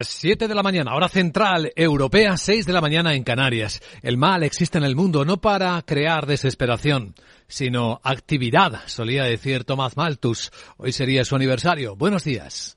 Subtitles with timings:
[0.00, 3.80] 7 de la mañana, hora central europea, 6 de la mañana en Canarias.
[4.00, 7.16] El mal existe en el mundo no para crear desesperación,
[7.48, 10.52] sino actividad, solía decir Tomás Malthus.
[10.76, 11.96] Hoy sería su aniversario.
[11.96, 12.76] Buenos días.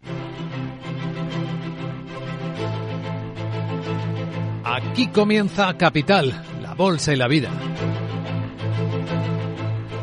[4.64, 7.52] Aquí comienza Capital, la bolsa y la vida.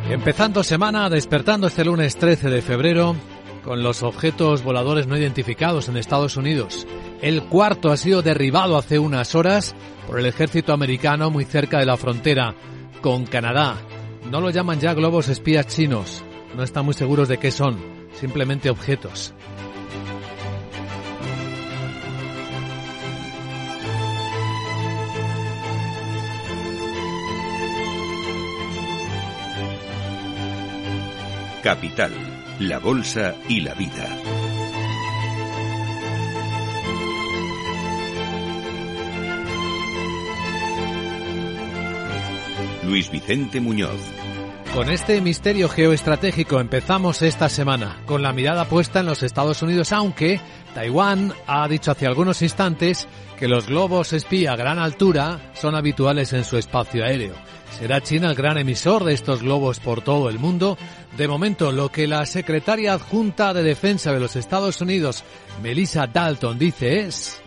[0.09, 3.17] Empezando semana, despertando este lunes 13 de febrero,
[3.69, 6.87] con los objetos voladores no identificados en Estados Unidos.
[7.21, 9.75] El cuarto ha sido derribado hace unas horas
[10.07, 12.55] por el ejército americano muy cerca de la frontera
[13.03, 13.77] con Canadá.
[14.31, 16.25] No lo llaman ya globos espías chinos,
[16.57, 17.79] no están muy seguros de qué son,
[18.15, 19.35] simplemente objetos.
[31.63, 32.28] Capital
[32.61, 34.09] la Bolsa y la Vida.
[42.83, 44.01] Luis Vicente Muñoz.
[44.75, 49.93] Con este misterio geoestratégico empezamos esta semana, con la mirada puesta en los Estados Unidos,
[49.93, 50.41] aunque
[50.75, 53.07] Taiwán ha dicho hace algunos instantes
[53.39, 57.35] que los globos espía a gran altura son habituales en su espacio aéreo.
[57.71, 60.77] ¿Será China el gran emisor de estos globos por todo el mundo?
[61.17, 65.25] De momento, lo que la secretaria adjunta de Defensa de los Estados Unidos,
[65.63, 67.41] Melissa Dalton, dice es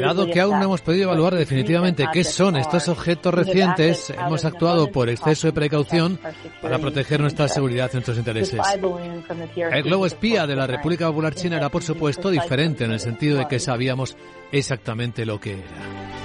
[0.00, 4.90] dado que aún no hemos podido evaluar definitivamente qué son estos objetos recientes, hemos actuado
[4.90, 6.18] por exceso de precaución
[6.60, 8.60] para proteger nuestra seguridad y nuestros intereses.
[9.72, 13.38] El globo espía de la República Popular China era, por supuesto, diferente en el sentido
[13.38, 14.16] de que sabíamos
[14.52, 16.23] exactamente lo que era.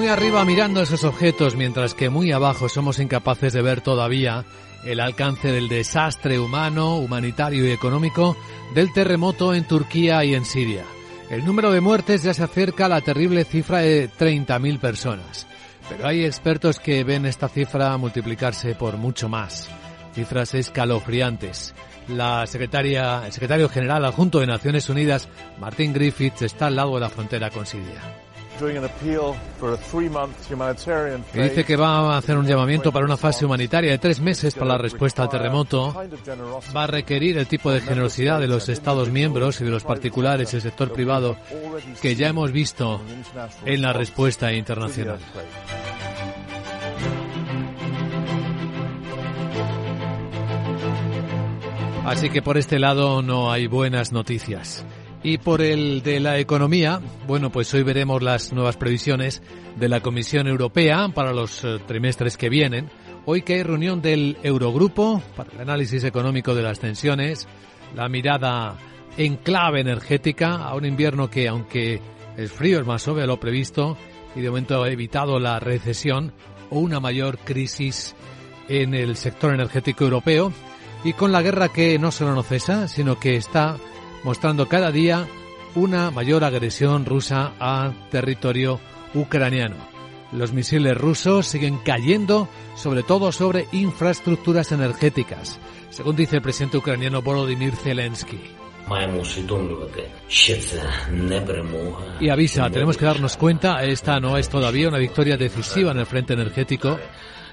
[0.00, 4.46] Muy arriba mirando esos objetos, mientras que muy abajo somos incapaces de ver todavía
[4.82, 8.34] el alcance del desastre humano, humanitario y económico
[8.74, 10.86] del terremoto en Turquía y en Siria.
[11.28, 15.46] El número de muertes ya se acerca a la terrible cifra de 30.000 personas.
[15.90, 19.68] Pero hay expertos que ven esta cifra multiplicarse por mucho más.
[20.14, 21.74] Cifras escalofriantes.
[22.08, 27.00] La secretaria, el secretario general adjunto de Naciones Unidas, Martin Griffiths, está al lado de
[27.00, 28.29] la frontera con Siria.
[31.34, 34.54] Y dice que va a hacer un llamamiento para una fase humanitaria de tres meses
[34.54, 35.94] para la respuesta al terremoto.
[36.76, 40.52] Va a requerir el tipo de generosidad de los Estados miembros y de los particulares
[40.52, 41.36] y el sector privado
[42.02, 43.00] que ya hemos visto
[43.64, 45.18] en la respuesta internacional.
[52.04, 54.84] Así que por este lado no hay buenas noticias.
[55.22, 59.42] Y por el de la economía, bueno, pues hoy veremos las nuevas previsiones
[59.76, 62.88] de la Comisión Europea para los eh, trimestres que vienen.
[63.26, 67.48] Hoy que hay reunión del Eurogrupo para el análisis económico de las tensiones,
[67.94, 68.78] la mirada
[69.18, 72.00] en clave energética a un invierno que, aunque
[72.38, 73.98] el frío es más de lo previsto
[74.34, 76.32] y de momento ha evitado la recesión
[76.70, 78.14] o una mayor crisis
[78.68, 80.52] en el sector energético europeo,
[81.02, 83.76] y con la guerra que no solo no cesa, sino que está
[84.22, 85.26] mostrando cada día
[85.74, 88.80] una mayor agresión rusa a territorio
[89.14, 89.76] ucraniano.
[90.32, 95.58] Los misiles rusos siguen cayendo, sobre todo sobre infraestructuras energéticas,
[95.90, 98.40] según dice el presidente ucraniano Volodymyr Zelensky.
[102.20, 106.06] Y avisa, tenemos que darnos cuenta, esta no es todavía una victoria decisiva en el
[106.06, 106.98] frente energético.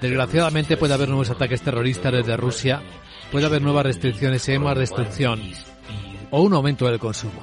[0.00, 2.80] Desgraciadamente puede haber nuevos ataques terroristas desde Rusia,
[3.30, 5.40] puede haber nuevas restricciones y más destrucción
[6.30, 7.42] o un aumento del consumo.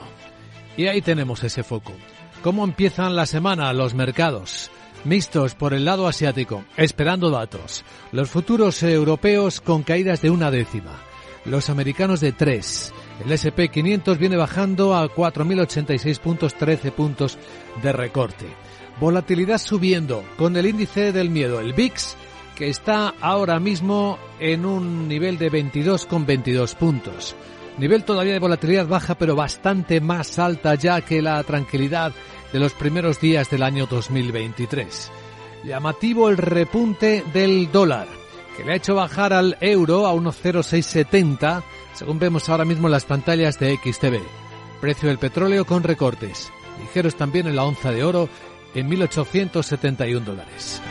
[0.77, 1.93] Y ahí tenemos ese foco.
[2.41, 4.69] ¿Cómo empiezan la semana los mercados?
[5.03, 7.83] Mixtos por el lado asiático, esperando datos.
[8.11, 10.99] Los futuros europeos con caídas de una décima.
[11.45, 12.93] Los americanos de tres.
[13.23, 17.37] El SP500 viene bajando a 4.086 puntos, 13 puntos
[17.83, 18.47] de recorte.
[18.99, 22.15] Volatilidad subiendo con el índice del miedo, el VIX,
[22.55, 27.35] que está ahora mismo en un nivel de 22,22 puntos.
[27.77, 32.13] Nivel todavía de volatilidad baja, pero bastante más alta ya que la tranquilidad
[32.53, 35.11] de los primeros días del año 2023.
[35.65, 38.07] Llamativo el repunte del dólar,
[38.55, 41.63] que le ha hecho bajar al euro a 1,0670,
[41.93, 44.21] según vemos ahora mismo en las pantallas de XTV.
[44.79, 46.51] Precio del petróleo con recortes.
[46.79, 48.29] Ligeros también en la onza de oro
[48.73, 50.81] en 1.871 dólares.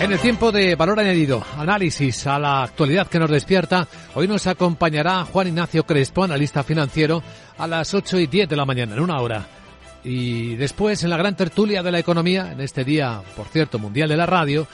[0.00, 4.46] En el tiempo de valor añadido, análisis a la actualidad que nos despierta, hoy nos
[4.46, 7.22] acompañará Juan Ignacio Crespo, analista financiero,
[7.56, 9.46] a las 8 y 10 de la mañana, en una hora.
[10.02, 14.10] Y después, en la gran tertulia de la economía, en este día, por cierto, mundial
[14.10, 14.66] de la radio,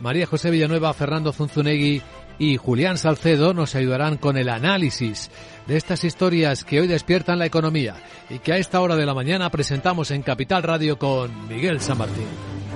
[0.00, 2.00] María José Villanueva, Fernando Zunzunegui
[2.38, 5.30] y Julián Salcedo nos ayudarán con el análisis
[5.66, 7.96] de estas historias que hoy despiertan la economía
[8.30, 11.98] y que a esta hora de la mañana presentamos en Capital Radio con Miguel San
[11.98, 12.67] Martín.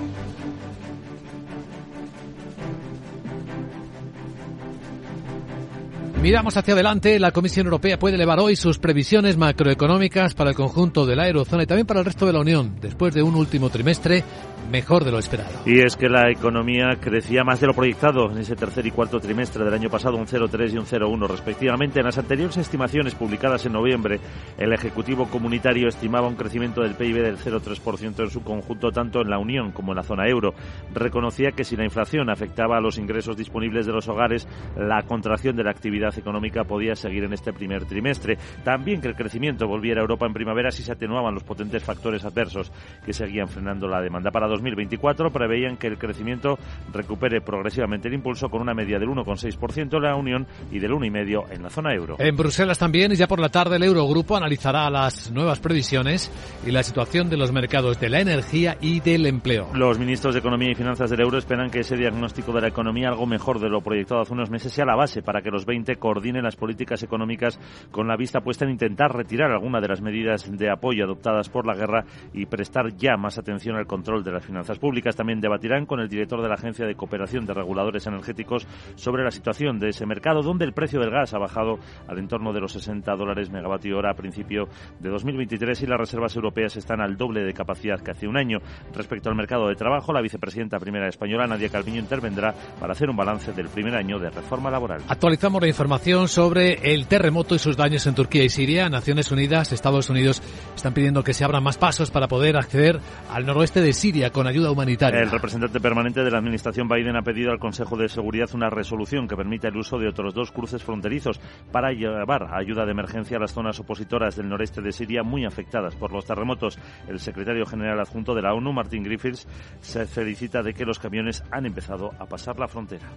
[6.23, 7.19] Miramos hacia adelante.
[7.19, 11.63] La Comisión Europea puede elevar hoy sus previsiones macroeconómicas para el conjunto de la eurozona
[11.63, 14.23] y también para el resto de la Unión, después de un último trimestre
[14.69, 15.51] mejor de lo esperado.
[15.65, 19.19] Y es que la economía crecía más de lo proyectado en ese tercer y cuarto
[19.19, 21.99] trimestre del año pasado, un 0,3 y un 0,1 respectivamente.
[21.99, 24.19] En las anteriores estimaciones publicadas en noviembre,
[24.57, 29.29] el Ejecutivo Comunitario estimaba un crecimiento del PIB del 0,3% en su conjunto, tanto en
[29.29, 30.53] la Unión como en la zona euro.
[30.93, 35.55] Reconocía que si la inflación afectaba a los ingresos disponibles de los hogares, la contracción
[35.55, 38.37] de la actividad económica podía seguir en este primer trimestre.
[38.63, 42.25] También que el crecimiento volviera a Europa en primavera si se atenuaban los potentes factores
[42.25, 42.71] adversos
[43.05, 44.31] que seguían frenando la demanda.
[44.31, 46.57] Para 2024 preveían que el crecimiento
[46.91, 51.45] recupere progresivamente el impulso con una media del 1,6% en la Unión y del 1,5%
[51.51, 52.15] en la zona euro.
[52.19, 56.31] En Bruselas también, y ya por la tarde, el Eurogrupo analizará las nuevas previsiones
[56.65, 59.69] y la situación de los mercados de la energía y del empleo.
[59.73, 63.09] Los ministros de Economía y Finanzas del euro esperan que ese diagnóstico de la economía,
[63.09, 65.95] algo mejor de lo proyectado hace unos meses, sea la base para que los 20
[65.97, 67.59] coordinen las políticas económicas
[67.91, 71.65] con la vista puesta en intentar retirar alguna de las medidas de apoyo adoptadas por
[71.65, 75.15] la guerra y prestar ya más atención al control de las finanzas públicas.
[75.15, 79.31] También debatirán con el director de la Agencia de Cooperación de Reguladores Energéticos sobre la
[79.31, 82.73] situación de ese mercado, donde el precio del gas ha bajado al entorno de los
[82.73, 84.67] 60 dólares megavatio hora a principio
[84.99, 88.59] de 2023 y las reservas europeas están al doble de capacidad que hace un año.
[88.93, 93.15] Respecto al mercado de trabajo, la vicepresidenta primera española, Nadia Calviño, intervendrá para hacer un
[93.15, 95.01] balance del primer año de reforma laboral.
[95.07, 98.89] Actualizamos la información sobre el terremoto y sus daños en Turquía y Siria.
[98.89, 100.41] Naciones Unidas, Estados Unidos
[100.75, 102.99] están pidiendo que se abran más pasos para poder acceder
[103.29, 105.21] al noroeste de Siria con ayuda humanitaria.
[105.21, 109.27] El representante permanente de la administración Biden ha pedido al Consejo de Seguridad una resolución
[109.27, 111.39] que permita el uso de otros dos cruces fronterizos
[111.71, 115.95] para llevar ayuda de emergencia a las zonas opositoras del noreste de Siria muy afectadas
[115.95, 116.77] por los terremotos.
[117.07, 119.47] El secretario general adjunto de la ONU, Martin Griffiths,
[119.79, 123.07] se felicita de que los camiones han empezado a pasar la frontera.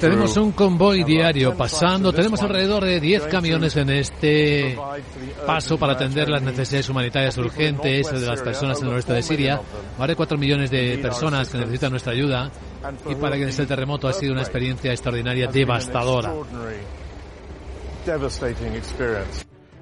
[0.00, 4.78] Tenemos un convoy diario pasando, tenemos alrededor de 10 camiones en este
[5.46, 9.60] paso para atender las necesidades humanitarias urgentes de las personas en el noreste de Siria.
[9.98, 12.50] Más de 4 millones de personas que necesitan nuestra ayuda.
[13.08, 16.32] Y para quienes el terremoto ha sido una experiencia extraordinaria, devastadora.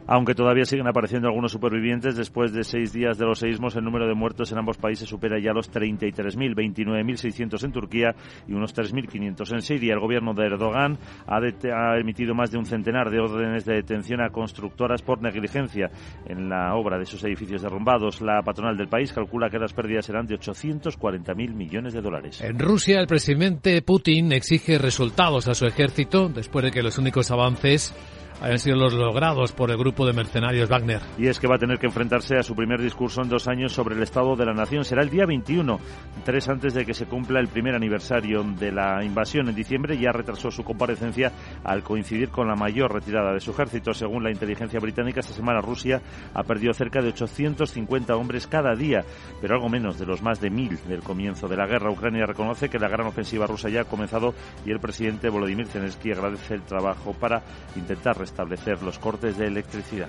[0.09, 4.07] Aunque todavía siguen apareciendo algunos supervivientes, después de seis días de los seísmos, el número
[4.07, 8.15] de muertos en ambos países supera ya los 33.000, 29.600 en Turquía
[8.47, 9.95] y unos 3.500 en Siria.
[9.95, 14.31] El gobierno de Erdogan ha, emitido más de un centenar de órdenes de detención a
[14.31, 15.91] constructoras por negligencia
[16.27, 18.21] en la obra de esos edificios derrumbados.
[18.21, 22.41] La patronal del país calcula que las pérdidas serán de 840.000 millones de dólares.
[22.41, 27.31] En Rusia, el presidente Putin exige resultados a su ejército después de que los únicos
[27.31, 27.95] avances
[28.41, 31.01] hayan sido los logrados por el grupo de mercenarios Wagner.
[31.19, 33.73] Y es que va a tener que enfrentarse a su primer discurso en dos años
[33.73, 34.85] sobre el estado de la nación.
[34.85, 35.79] Será el día 21,
[36.25, 39.99] tres antes de que se cumpla el primer aniversario de la invasión en diciembre.
[39.99, 41.33] Ya retrasó su comparecencia
[41.65, 43.95] al coincidir con la mayor retirada de su ejército.
[43.95, 46.03] Según la inteligencia británica, esta semana Rusia
[46.35, 49.05] ha perdido cerca de 850 hombres cada día,
[49.41, 51.91] pero algo menos de los más de mil del comienzo de la guerra.
[51.91, 54.35] Ucrania reconoce que la gran ofensiva rusa ya ha comenzado
[54.65, 57.43] y el presidente Volodymyr Zelensky agradece el trabajo para
[57.75, 60.09] intentar establecer los cortes de electricidad.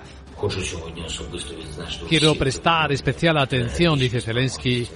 [2.08, 4.86] Quiero prestar especial atención, dice Zelensky,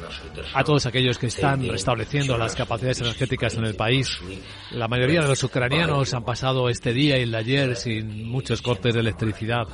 [0.55, 4.21] a todos aquellos que están restableciendo las capacidades energéticas en el país.
[4.71, 8.63] La mayoría de los ucranianos han pasado este día y el de ayer sin muchos
[8.63, 9.67] cortes de electricidad.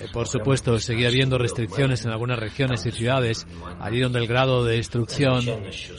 [0.00, 3.46] Eh, por supuesto, seguía habiendo restricciones en algunas regiones y ciudades,
[3.80, 5.44] allí donde el grado de destrucción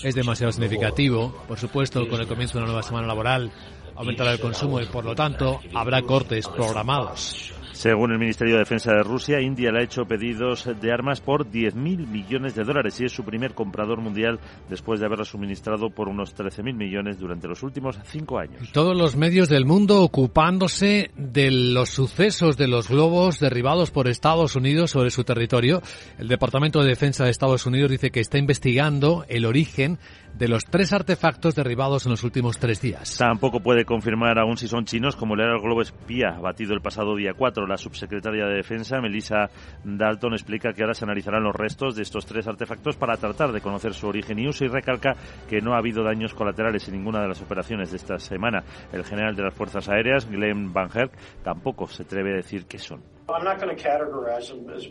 [0.03, 1.43] es demasiado significativo.
[1.47, 3.51] Por supuesto, con el comienzo de una nueva semana laboral,
[3.99, 7.51] aumentará el consumo y por lo tanto habrá cortes programados.
[7.79, 11.49] Según el Ministerio de Defensa de Rusia, India le ha hecho pedidos de armas por
[11.49, 14.37] 10.000 millones de dólares y es su primer comprador mundial
[14.69, 18.69] después de haberla suministrado por unos 13.000 millones durante los últimos cinco años.
[18.73, 24.57] Todos los medios del mundo ocupándose de los sucesos de los globos derribados por Estados
[24.57, 25.81] Unidos sobre su territorio.
[26.17, 29.99] El Departamento de Defensa de Estados Unidos dice que está investigando el origen
[30.37, 33.17] de los tres artefactos derribados en los últimos tres días.
[33.17, 36.81] Tampoco puede confirmar aún si son chinos, como le era el globo espía batido el
[36.81, 37.67] pasado día 4.
[37.69, 39.47] La subsecretaria de Defensa, Melissa
[39.83, 43.61] Dalton, explica que ahora se analizarán los restos de estos tres artefactos para tratar de
[43.61, 45.15] conocer su origen y uso y recalca
[45.47, 48.63] que no ha habido daños colaterales en ninguna de las operaciones de esta semana.
[48.91, 52.79] El general de las Fuerzas Aéreas, Glenn Van Herk, tampoco se atreve a decir qué
[52.79, 53.18] son.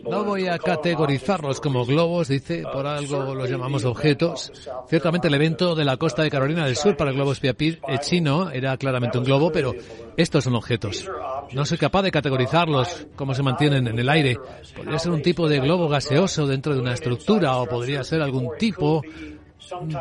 [0.03, 4.51] No voy a categorizarlos como globos, dice, por algo los llamamos objetos.
[4.87, 8.49] Ciertamente el evento de la costa de Carolina del Sur para el globo Spiapir chino
[8.51, 9.73] era claramente un globo, pero
[10.17, 11.09] estos son objetos.
[11.53, 14.37] No soy capaz de categorizarlos, cómo se mantienen en el aire.
[14.75, 18.49] Podría ser un tipo de globo gaseoso dentro de una estructura o podría ser algún
[18.57, 19.01] tipo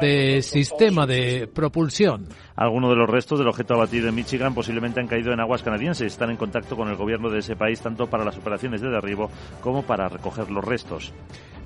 [0.01, 2.27] de sistema de propulsión.
[2.57, 6.13] Algunos de los restos del objeto abatido en Michigan posiblemente han caído en aguas canadienses.
[6.13, 9.31] Están en contacto con el gobierno de ese país tanto para las operaciones de derribo
[9.61, 11.13] como para recoger los restos.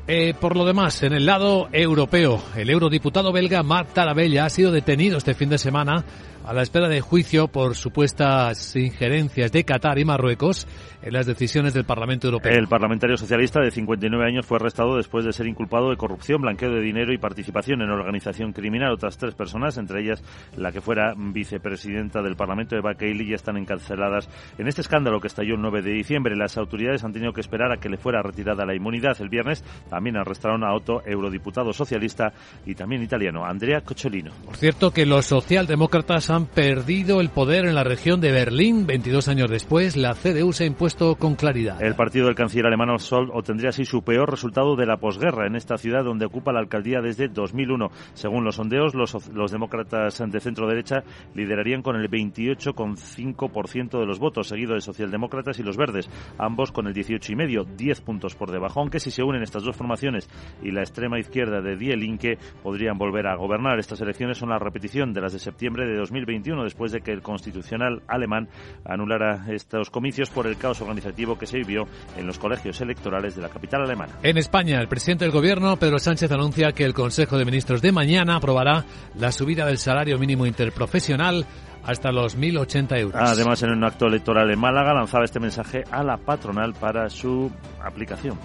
[0.08, 4.72] Eh, por lo demás, en el lado europeo, el eurodiputado belga Marc Tarabella ha sido
[4.72, 6.04] detenido este fin de semana
[6.44, 10.66] a la espera de juicio por supuestas injerencias de Qatar y Marruecos
[11.02, 12.52] en las decisiones del Parlamento Europeo.
[12.52, 16.70] El parlamentario socialista de 59 años fue arrestado después de ser inculpado de corrupción, blanqueo
[16.70, 18.92] de dinero y participación en organización criminal.
[18.92, 20.22] Otras tres personas, entre ellas
[20.56, 24.28] la que fuera vicepresidenta del Parlamento, Eva Kaili, ya están encarceladas
[24.58, 26.36] en este escándalo que estalló el 9 de diciembre.
[26.36, 29.20] Las autoridades han tenido que esperar a que le fuera retirada la inmunidad.
[29.20, 32.32] El viernes también arrestaron a otro eurodiputado socialista
[32.64, 34.32] y también italiano, Andrea Cocciolino.
[34.42, 38.86] Por cierto que los socialdemócratas han perdido el poder en la región de Berlín.
[38.86, 41.82] 22 años después, la CDU se ha impuesto con claridad.
[41.82, 45.56] El partido del canciller alemán Sol obtendría así su peor resultado de la posguerra en
[45.56, 47.90] esta ciudad donde ocupa la alcaldía desde 2001.
[48.14, 54.18] Según los sondeos, los, los demócratas de centro derecha liderarían con el 28,5% de los
[54.18, 56.08] votos, seguido de socialdemócratas y los verdes,
[56.38, 58.80] ambos con el 18,5, 10 puntos por debajo.
[58.80, 60.28] Aunque si se unen estas dos formaciones
[60.62, 63.78] y la extrema izquierda de Die Linke podrían volver a gobernar.
[63.80, 67.20] Estas elecciones son la repetición de las de septiembre de 2021, después de que el
[67.20, 68.48] constitucional alemán
[68.84, 71.86] anulara estos comicios por el caos organizativo que se vivió
[72.16, 74.12] en los colegios electorales de la capital alemana.
[74.22, 77.90] En España, el presidente del Gobierno, Pedro Sánchez, anuncia que el Consejo de Ministros de
[77.90, 78.84] mañana aprobará
[79.18, 81.44] la subida del salario mínimo interprofesional
[81.84, 83.20] hasta los 1.080 euros.
[83.20, 87.50] Además, en un acto electoral en Málaga lanzaba este mensaje a la patronal para su
[87.82, 88.38] aplicación.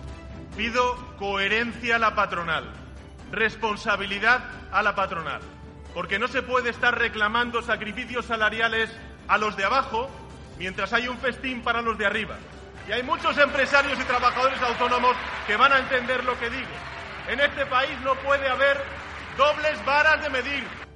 [0.58, 2.64] Pido coherencia a la patronal,
[3.32, 5.40] responsabilidad a la patronal,
[5.94, 8.90] porque no se puede estar reclamando sacrificios salariales
[9.28, 10.10] a los de abajo
[10.58, 12.38] mientras hay un festín para los de arriba.
[12.88, 16.74] Y hay muchos empresarios y trabajadores autónomos que van a entender lo que digo.
[17.28, 18.82] En este país no puede haber
[19.38, 20.87] dobles varas de medir.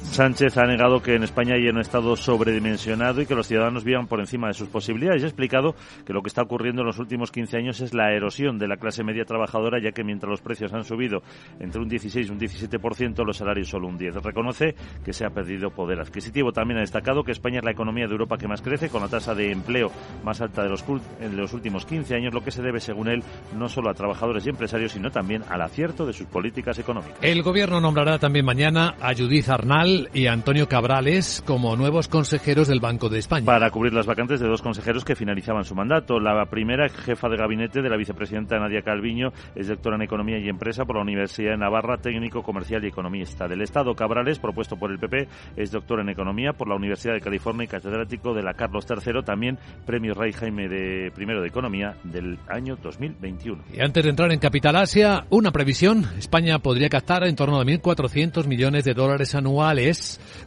[0.00, 4.06] Sánchez ha negado que en España haya un Estado sobredimensionado y que los ciudadanos vivan
[4.06, 5.22] por encima de sus posibilidades.
[5.22, 5.74] Ha explicado
[6.06, 8.76] que lo que está ocurriendo en los últimos 15 años es la erosión de la
[8.76, 11.22] clase media trabajadora, ya que mientras los precios han subido
[11.60, 14.22] entre un 16 y un 17%, los salarios solo un 10%.
[14.22, 14.74] Reconoce
[15.04, 16.52] que se ha perdido poder adquisitivo.
[16.52, 19.08] También ha destacado que España es la economía de Europa que más crece, con la
[19.08, 19.90] tasa de empleo
[20.24, 23.22] más alta de los, de los últimos 15 años, lo que se debe, según él,
[23.56, 27.18] no solo a trabajadores y empresarios, sino también al acierto de sus políticas económicas.
[27.22, 32.80] El Gobierno nombrará también mañana a Judith Arnal y Antonio Cabrales como nuevos consejeros del
[32.80, 33.46] Banco de España.
[33.46, 36.20] Para cubrir las vacantes de dos consejeros que finalizaban su mandato.
[36.20, 40.48] La primera, jefa de gabinete de la vicepresidenta Nadia Calviño, es doctora en Economía y
[40.48, 43.94] Empresa por la Universidad de Navarra, técnico comercial y economista del Estado.
[43.94, 47.68] Cabrales, propuesto por el PP, es doctor en Economía por la Universidad de California y
[47.68, 52.76] catedrático de la Carlos III, también premio Rey Jaime de primero de Economía del año
[52.82, 53.64] 2021.
[53.72, 56.04] Y antes de entrar en Capital Asia, una previsión.
[56.18, 59.77] España podría captar en torno a 1.400 millones de dólares anuales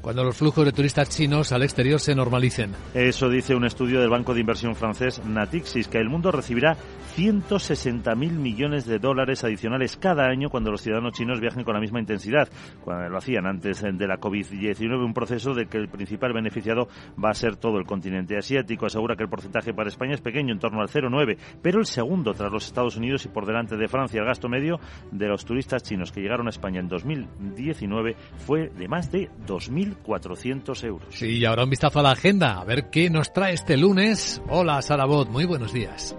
[0.01, 2.71] cuando los flujos de turistas chinos al exterior se normalicen.
[2.93, 6.75] Eso dice un estudio del banco de inversión francés Natixis, que el mundo recibirá
[7.15, 11.99] 160.000 millones de dólares adicionales cada año cuando los ciudadanos chinos viajen con la misma
[11.99, 12.49] intensidad,
[12.83, 16.87] cuando lo hacían antes de la COVID-19, un proceso de que el principal beneficiado
[17.23, 18.85] va a ser todo el continente asiático.
[18.85, 22.33] Asegura que el porcentaje para España es pequeño, en torno al 0,9, pero el segundo
[22.33, 24.19] tras los Estados Unidos y por delante de Francia.
[24.19, 24.79] El gasto medio
[25.11, 30.83] de los turistas chinos que llegaron a España en 2019 fue de más de 2.400
[30.85, 31.07] euros.
[31.11, 34.41] Sí, y ahora un vistazo a la agenda, a ver qué nos trae este lunes.
[34.49, 36.15] Hola, Sarabot, muy buenos días.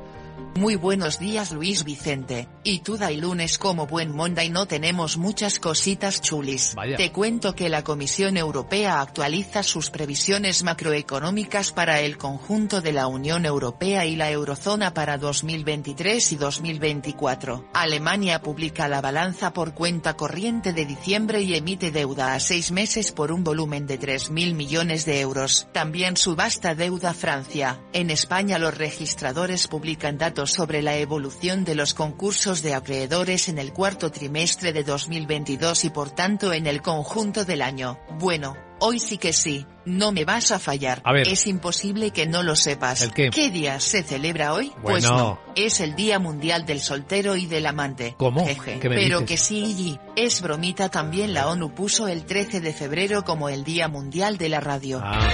[0.55, 5.59] Muy buenos días Luis Vicente, y tú y lunes como buen Monday no tenemos muchas
[5.59, 6.77] cositas chulis.
[6.99, 13.07] Te cuento que la Comisión Europea actualiza sus previsiones macroeconómicas para el conjunto de la
[13.07, 17.71] Unión Europea y la Eurozona para 2023 y 2024.
[17.73, 23.11] Alemania publica la balanza por cuenta corriente de diciembre y emite deuda a seis meses
[23.11, 25.67] por un volumen de 3.000 millones de euros.
[25.73, 27.81] También subasta deuda Francia.
[27.95, 33.59] En España los registradores publican datos sobre la evolución de los concursos de acreedores en
[33.59, 37.99] el cuarto trimestre de 2022 y por tanto en el conjunto del año.
[38.19, 41.03] Bueno, Hoy sí que sí, no me vas a fallar.
[41.05, 41.29] A ver.
[41.29, 43.03] Es imposible que no lo sepas.
[43.03, 43.31] ¿El qué?
[43.49, 44.73] día se celebra hoy?
[44.83, 48.17] Pues no, es el Día Mundial del Soltero y del Amante.
[48.19, 48.45] ¿Cómo?
[48.45, 48.81] Jeje.
[48.81, 49.29] ¿Qué me Pero dices?
[49.29, 53.63] que sí, y es bromita también la ONU puso el 13 de febrero como el
[53.63, 55.01] Día Mundial de la Radio.
[55.01, 55.29] Ah,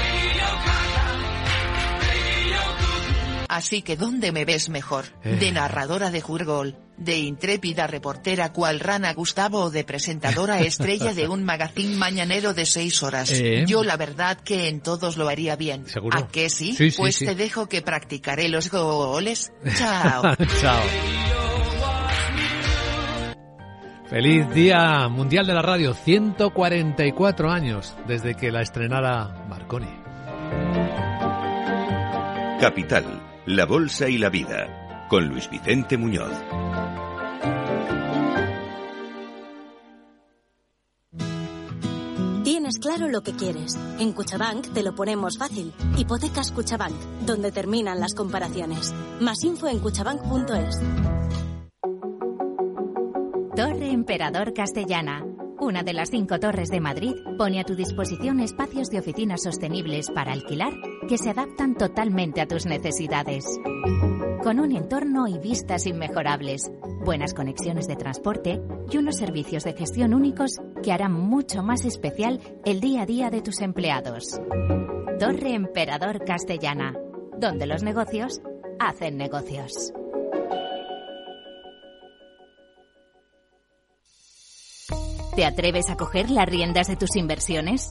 [3.48, 5.06] Así que ¿dónde me ves mejor?
[5.24, 5.36] Eh.
[5.36, 6.76] ¿De narradora de Jurgol?
[6.98, 12.66] ¿De intrépida reportera cual Rana Gustavo o de presentadora estrella de un magazín mañanero de
[12.66, 13.32] seis horas?
[13.32, 13.64] Eh.
[13.66, 15.86] Yo la verdad que en todos lo haría bien.
[15.86, 16.18] ¿Seguro?
[16.18, 16.76] ¿A qué sí?
[16.96, 17.24] Pues sí.
[17.24, 19.52] te dejo que practicaré los goles.
[19.76, 20.22] Chao.
[20.60, 20.82] Chao.
[24.10, 29.86] Feliz Día Mundial de la Radio, 144 años desde que la estrenara Marconi.
[32.58, 36.30] Capital, la Bolsa y la Vida, con Luis Vicente Muñoz.
[42.44, 43.78] Tienes claro lo que quieres.
[43.98, 45.72] En Cuchabank te lo ponemos fácil.
[45.96, 48.92] Hipotecas Cuchabank, donde terminan las comparaciones.
[49.18, 50.78] Más info en cuchabank.es.
[53.56, 55.24] Torre Emperador Castellana.
[55.58, 60.10] Una de las cinco torres de Madrid pone a tu disposición espacios de oficinas sostenibles
[60.10, 60.74] para alquilar
[61.08, 63.46] que se adaptan totalmente a tus necesidades.
[64.42, 66.70] Con un entorno y vistas inmejorables,
[67.02, 68.60] buenas conexiones de transporte
[68.90, 73.30] y unos servicios de gestión únicos que harán mucho más especial el día a día
[73.30, 74.38] de tus empleados.
[75.18, 76.94] Torre Emperador Castellana,
[77.38, 78.42] donde los negocios
[78.78, 79.92] hacen negocios.
[85.34, 87.90] ¿Te atreves a coger las riendas de tus inversiones?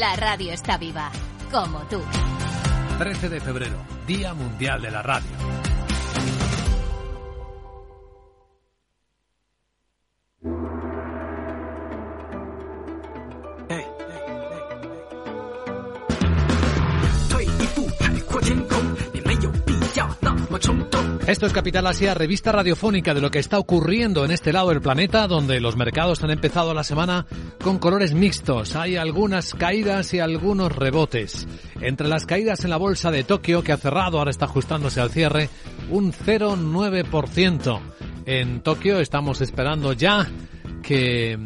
[0.00, 1.10] La radio está viva,
[1.50, 2.00] como tú.
[2.96, 3.76] 13 de febrero,
[4.06, 5.59] Día Mundial de la Radio.
[21.30, 24.80] Esto es Capital Asia, revista radiofónica de lo que está ocurriendo en este lado del
[24.80, 27.24] planeta, donde los mercados han empezado la semana
[27.62, 28.74] con colores mixtos.
[28.74, 31.46] Hay algunas caídas y algunos rebotes.
[31.80, 35.10] Entre las caídas en la bolsa de Tokio, que ha cerrado, ahora está ajustándose al
[35.10, 35.48] cierre,
[35.88, 37.80] un 0,9%.
[38.26, 40.28] En Tokio estamos esperando ya
[40.82, 41.38] que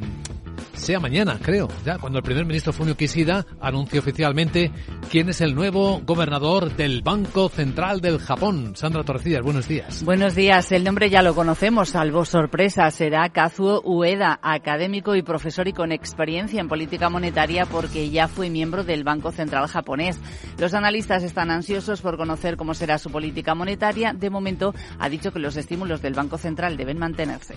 [0.74, 4.70] sea mañana, creo, ya cuando el primer ministro Fumio Kishida anuncie oficialmente
[5.10, 8.74] quién es el nuevo gobernador del Banco Central del Japón.
[8.76, 10.04] Sandra Torrecillas, buenos días.
[10.04, 15.68] Buenos días, el nombre ya lo conocemos, salvo sorpresa, será Kazuo Ueda, académico y profesor
[15.68, 20.18] y con experiencia en política monetaria porque ya fue miembro del Banco Central japonés.
[20.58, 24.12] Los analistas están ansiosos por conocer cómo será su política monetaria.
[24.12, 27.54] De momento ha dicho que los estímulos del Banco Central deben mantenerse.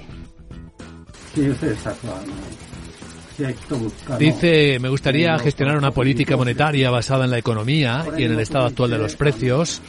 [4.18, 8.66] Dice, me gustaría gestionar una política monetaria basada en la economía y en el estado
[8.66, 9.82] actual de los precios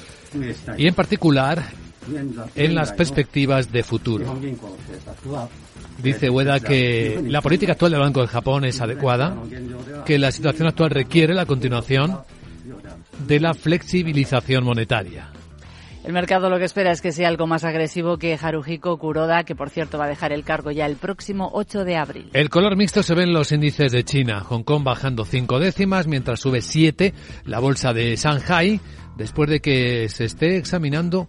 [0.77, 1.65] y en particular
[2.55, 4.39] en las perspectivas de futuro.
[6.03, 9.37] Dice Ueda que la política actual del Banco de Japón es adecuada,
[10.05, 12.19] que la situación actual requiere la continuación
[13.27, 15.31] de la flexibilización monetaria.
[16.05, 19.55] El mercado lo que espera es que sea algo más agresivo que Haruhiko Kuroda, que
[19.55, 22.31] por cierto va a dejar el cargo ya el próximo 8 de abril.
[22.33, 24.41] El color mixto se ve en los índices de China.
[24.41, 28.81] Hong Kong bajando cinco décimas, mientras sube siete la bolsa de Shanghai,
[29.17, 31.29] después de que se esté examinando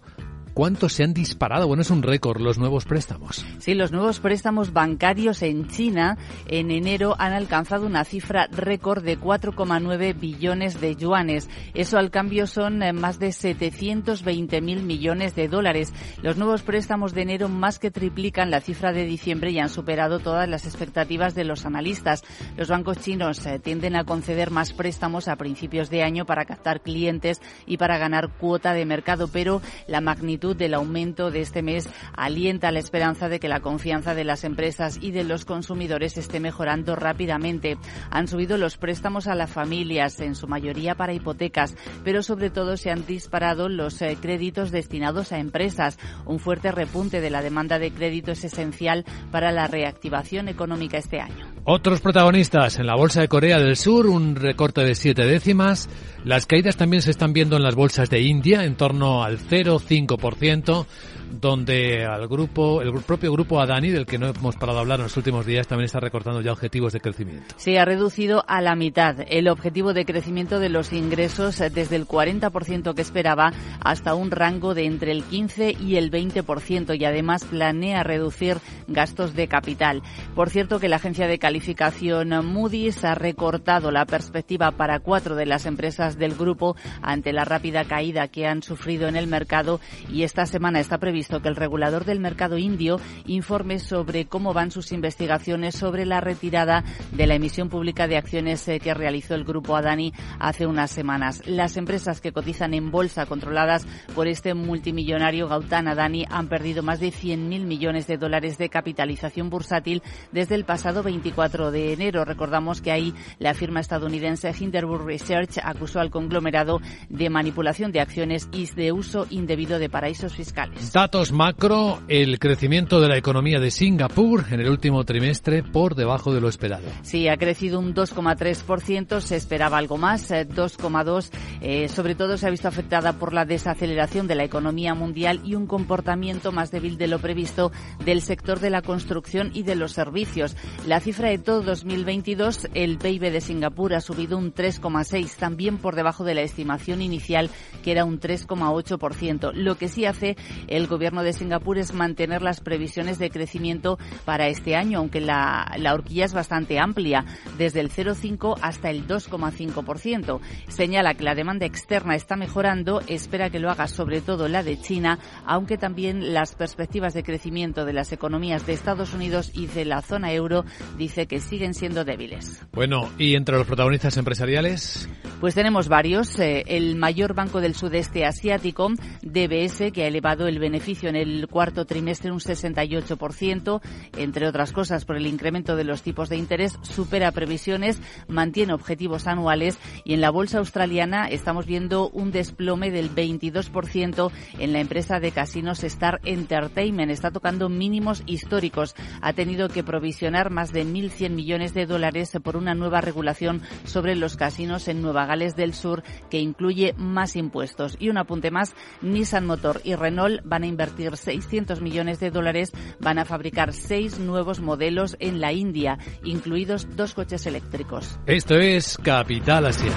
[0.60, 1.66] cuánto se han disparado.
[1.66, 3.46] Bueno, es un récord los nuevos préstamos.
[3.60, 6.18] Sí, los nuevos préstamos bancarios en China
[6.48, 11.48] en enero han alcanzado una cifra récord de 4,9 billones de yuanes.
[11.72, 15.94] Eso al cambio son eh, más de 720 mil millones de dólares.
[16.20, 20.18] Los nuevos préstamos de enero más que triplican la cifra de diciembre y han superado
[20.18, 22.22] todas las expectativas de los analistas.
[22.58, 26.82] Los bancos chinos eh, tienden a conceder más préstamos a principios de año para captar
[26.82, 31.88] clientes y para ganar cuota de mercado, pero la magnitud del aumento de este mes
[32.16, 36.40] alienta la esperanza de que la confianza de las empresas y de los consumidores esté
[36.40, 37.78] mejorando rápidamente.
[38.10, 42.76] Han subido los préstamos a las familias, en su mayoría para hipotecas, pero sobre todo
[42.76, 45.98] se han disparado los eh, créditos destinados a empresas.
[46.26, 51.20] Un fuerte repunte de la demanda de crédito es esencial para la reactivación económica este
[51.20, 51.46] año.
[51.64, 55.88] Otros protagonistas en la bolsa de Corea del Sur, un recorte de siete décimas.
[56.24, 60.20] Las caídas también se están viendo en las bolsas de India, en torno al 0,5%
[60.36, 60.86] 1%,
[61.30, 65.04] donde al grupo, el propio grupo Adani, del que no hemos parado de hablar en
[65.04, 67.54] los últimos días, también está recortando ya objetivos de crecimiento.
[67.56, 71.96] Se ha reducido a la mitad el objetivo de crecimiento de los ingresos eh, desde
[71.96, 77.04] el 40% que esperaba hasta un rango de entre el 15 y el 20% y
[77.04, 80.02] además planea reducir gastos de capital.
[80.34, 85.46] Por cierto que la agencia de calificación Moody's ha recortado la perspectiva para cuatro de
[85.46, 90.22] las empresas del grupo ante la rápida caída que han sufrido en el mercado y
[90.22, 94.70] esta semana está previsto visto que el regulador del mercado indio informe sobre cómo van
[94.70, 99.44] sus investigaciones sobre la retirada de la emisión pública de acciones eh, que realizó el
[99.44, 101.42] grupo Adani hace unas semanas.
[101.44, 107.00] Las empresas que cotizan en bolsa controladas por este multimillonario Gautam Adani han perdido más
[107.00, 110.02] de 100.000 millones de dólares de capitalización bursátil
[110.32, 112.24] desde el pasado 24 de enero.
[112.24, 116.80] Recordamos que ahí la firma estadounidense Hinderburg Research acusó al conglomerado
[117.10, 120.92] de manipulación de acciones y de uso indebido de paraísos fiscales.
[121.10, 126.32] Datos macro, el crecimiento de la economía de Singapur en el último trimestre por debajo
[126.32, 126.86] de lo esperado.
[127.02, 131.30] Sí, ha crecido un 2,3%, se esperaba algo más, 2,2%.
[131.62, 135.40] Eh, eh, sobre todo se ha visto afectada por la desaceleración de la economía mundial
[135.44, 137.72] y un comportamiento más débil de lo previsto
[138.04, 140.56] del sector de la construcción y de los servicios.
[140.86, 145.96] La cifra de todo 2022, el PIB de Singapur ha subido un 3,6%, también por
[145.96, 147.50] debajo de la estimación inicial,
[147.82, 149.50] que era un 3,8%.
[149.54, 150.36] Lo que sí hace
[150.68, 155.22] el gobierno gobierno de Singapur es mantener las previsiones de crecimiento para este año, aunque
[155.22, 157.24] la, la horquilla es bastante amplia,
[157.56, 160.40] desde el 0,5 hasta el 2,5%.
[160.68, 164.78] Señala que la demanda externa está mejorando, espera que lo haga sobre todo la de
[164.78, 169.86] China, aunque también las perspectivas de crecimiento de las economías de Estados Unidos y de
[169.86, 170.66] la zona euro
[170.98, 172.62] dice que siguen siendo débiles.
[172.72, 175.08] Bueno, ¿y entre los protagonistas empresariales?
[175.40, 176.38] Pues tenemos varios.
[176.38, 178.88] Eh, el mayor banco del sudeste asiático,
[179.22, 183.80] DBS, que ha elevado el beneficio en el cuarto trimestre un 68%,
[184.16, 189.28] entre otras cosas por el incremento de los tipos de interés, supera previsiones, mantiene objetivos
[189.28, 195.20] anuales y en la bolsa australiana estamos viendo un desplome del 22% en la empresa
[195.20, 197.12] de casinos Star Entertainment.
[197.12, 198.96] Está tocando mínimos históricos.
[199.22, 204.16] Ha tenido que provisionar más de 1.100 millones de dólares por una nueva regulación sobre
[204.16, 207.96] los casinos en Nueva Gales del Sur que incluye más impuestos.
[208.00, 212.72] Y un apunte más, Nissan Motor y Renault van a invertir 600 millones de dólares,
[212.98, 218.18] van a fabricar seis nuevos modelos en la India, incluidos dos coches eléctricos.
[218.26, 219.92] Esto es Capital Asia.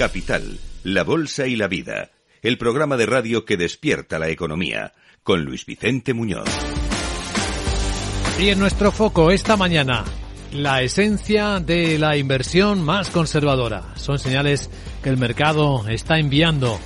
[0.00, 5.44] Capital, la Bolsa y la Vida, el programa de radio que despierta la economía, con
[5.44, 6.48] Luis Vicente Muñoz.
[8.38, 10.04] Y en nuestro foco esta mañana,
[10.52, 13.82] la esencia de la inversión más conservadora.
[13.96, 14.70] Son señales
[15.02, 16.78] que el mercado está enviando.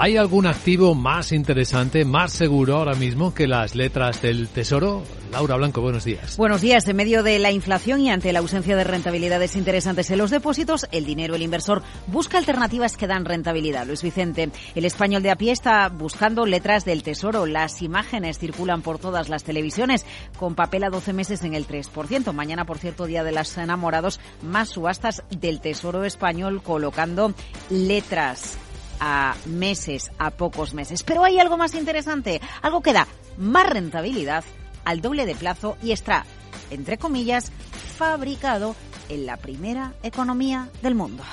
[0.00, 5.02] ¿Hay algún activo más interesante, más seguro ahora mismo que las letras del Tesoro?
[5.32, 6.36] Laura Blanco, buenos días.
[6.36, 6.86] Buenos días.
[6.86, 10.86] En medio de la inflación y ante la ausencia de rentabilidades interesantes en los depósitos,
[10.92, 13.88] el dinero, el inversor, busca alternativas que dan rentabilidad.
[13.88, 17.46] Luis Vicente, el español de a pie está buscando letras del Tesoro.
[17.46, 20.06] Las imágenes circulan por todas las televisiones
[20.38, 22.32] con papel a 12 meses en el 3%.
[22.32, 27.34] Mañana, por cierto, Día de los Enamorados, más subastas del Tesoro español colocando
[27.68, 28.58] letras
[29.00, 31.02] a meses, a pocos meses.
[31.02, 33.06] Pero hay algo más interesante, algo que da
[33.36, 34.44] más rentabilidad
[34.84, 36.24] al doble de plazo y está,
[36.70, 37.52] entre comillas,
[37.96, 38.74] fabricado
[39.08, 41.24] en la primera economía del mundo.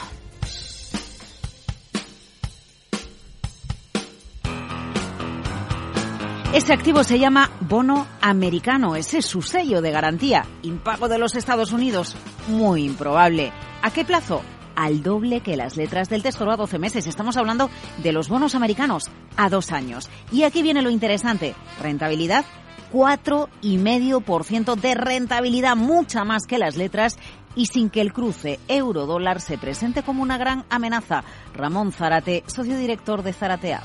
[6.56, 10.46] Este activo se llama bono americano, ese es su sello de garantía.
[10.62, 12.16] Impago de los Estados Unidos,
[12.48, 13.52] muy improbable.
[13.82, 14.42] ¿A qué plazo?
[14.76, 17.08] Al doble que las letras del Tesoro a 12 meses.
[17.08, 17.70] Estamos hablando
[18.04, 20.10] de los bonos americanos a dos años.
[20.32, 21.56] Y aquí viene lo interesante.
[21.82, 22.46] Rentabilidad
[22.92, 27.18] 4,5% de rentabilidad, mucha más que las letras
[27.56, 31.24] y sin que el cruce euro-dólar se presente como una gran amenaza.
[31.54, 33.84] Ramón Zarate, socio director de Zarateaf.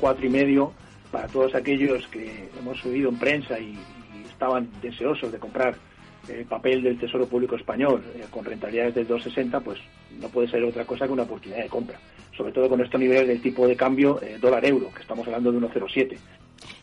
[0.00, 0.72] Cuatro y medio
[1.10, 3.78] para todos aquellos que hemos subido en prensa y,
[4.14, 5.76] y estaban deseosos de comprar
[6.28, 9.78] el papel del Tesoro Público Español eh, con rentabilidades del 2,60, pues
[10.20, 11.98] no puede ser otra cosa que una oportunidad de compra.
[12.36, 15.58] Sobre todo con estos niveles del tipo de cambio eh, dólar-euro, que estamos hablando de
[15.58, 16.18] 1,07.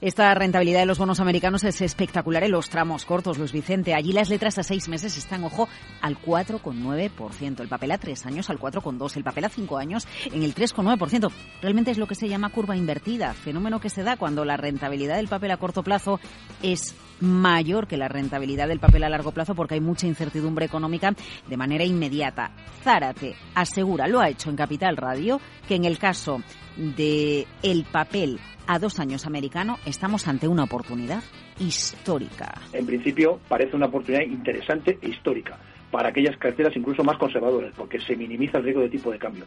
[0.02, 3.94] Esta rentabilidad de los bonos americanos es espectacular en los tramos cortos, Luis Vicente.
[3.94, 5.68] Allí las letras a seis meses están, ojo,
[6.02, 7.60] al 4,9%.
[7.62, 9.18] El papel a tres años al 4,2%.
[9.18, 11.32] El papel a cinco años en el 3,9%.
[11.62, 15.16] Realmente es lo que se llama curva invertida, fenómeno que se da cuando la rentabilidad
[15.16, 16.20] del papel a corto plazo
[16.62, 21.14] es mayor que la rentabilidad del papel a largo plazo porque hay mucha incertidumbre económica
[21.48, 22.52] de manera inmediata.
[22.84, 26.42] Zárate asegura, lo ha hecho en Capital Radio, que en el caso
[26.76, 31.24] de el papel a dos años americano estamos ante una oportunidad
[31.60, 32.62] histórica.
[32.74, 35.58] En principio parece una oportunidad interesante e histórica
[35.92, 39.46] para aquellas carteras incluso más conservadoras, porque se minimiza el riesgo de tipo de cambio.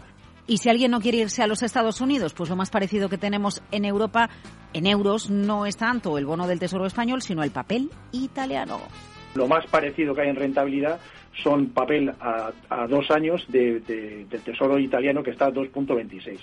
[0.48, 3.18] Y si alguien no quiere irse a los Estados Unidos, pues lo más parecido que
[3.18, 4.30] tenemos en Europa,
[4.72, 8.80] en euros, no es tanto el bono del Tesoro español, sino el papel italiano.
[9.34, 10.98] Lo más parecido que hay en rentabilidad
[11.42, 12.50] son papel a,
[12.88, 13.82] dos años del
[14.42, 16.38] Tesoro italiano que está a 2.26.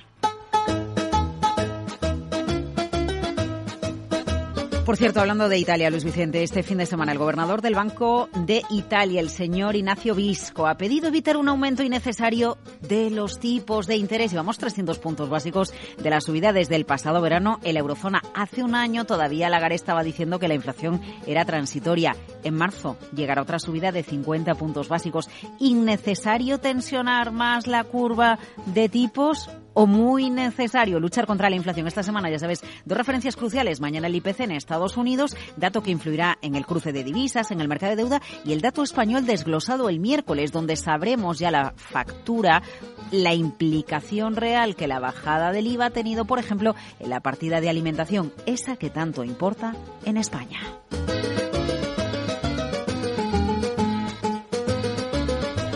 [4.86, 8.30] Por cierto, hablando de Italia, Luis Vicente, este fin de semana el gobernador del Banco
[8.46, 13.88] de Italia, el señor Ignacio Visco, ha pedido evitar un aumento innecesario de los tipos
[13.88, 14.30] de interés.
[14.30, 18.22] Llevamos 300 puntos básicos de la subida desde el pasado verano en la eurozona.
[18.36, 22.16] Hace un año todavía Lagarde estaba diciendo que la inflación era transitoria.
[22.44, 25.30] En marzo llegará otra subida de 50 puntos básicos.
[25.58, 29.50] ¿Innecesario tensionar más la curva de tipos?
[29.76, 31.86] O muy necesario luchar contra la inflación.
[31.86, 33.80] Esta semana, ya sabes, dos referencias cruciales.
[33.80, 37.62] Mañana el IPC en Estados Unidos, dato que influirá en el cruce de divisas, en
[37.62, 41.74] el mercado de deuda, y el dato español desglosado el miércoles, donde sabremos ya la
[41.76, 42.64] factura,
[43.12, 47.62] la implicación real que la bajada del IVA ha tenido, por ejemplo, en la partida
[47.62, 50.60] de alimentación, esa que tanto importa en España.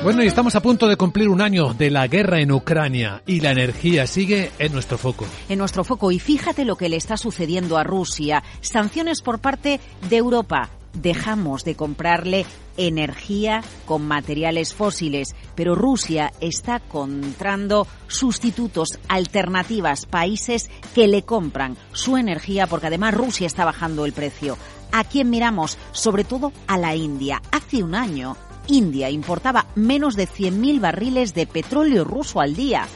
[0.02, 3.42] Bueno, y estamos a punto de cumplir un año de la guerra en Ucrania y
[3.42, 5.26] la energía sigue en nuestro foco.
[5.50, 6.10] En nuestro foco.
[6.10, 8.42] Y fíjate lo que le está sucediendo a Rusia.
[8.62, 10.70] Sanciones por parte de Europa.
[10.94, 12.46] Dejamos de comprarle
[12.78, 22.16] energía con materiales fósiles, pero Rusia está encontrando sustitutos, alternativas, países que le compran su
[22.16, 24.58] energía porque además Rusia está bajando el precio.
[24.94, 25.78] ¿A quién miramos?
[25.92, 27.42] Sobre todo a la India.
[27.52, 28.38] Hace un año
[28.70, 32.88] India importaba menos de 100.000 barriles de petróleo ruso al día.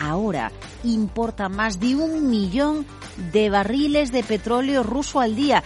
[0.00, 0.52] Ahora
[0.84, 2.86] importa más de un millón
[3.32, 5.62] de barriles de petróleo ruso al día.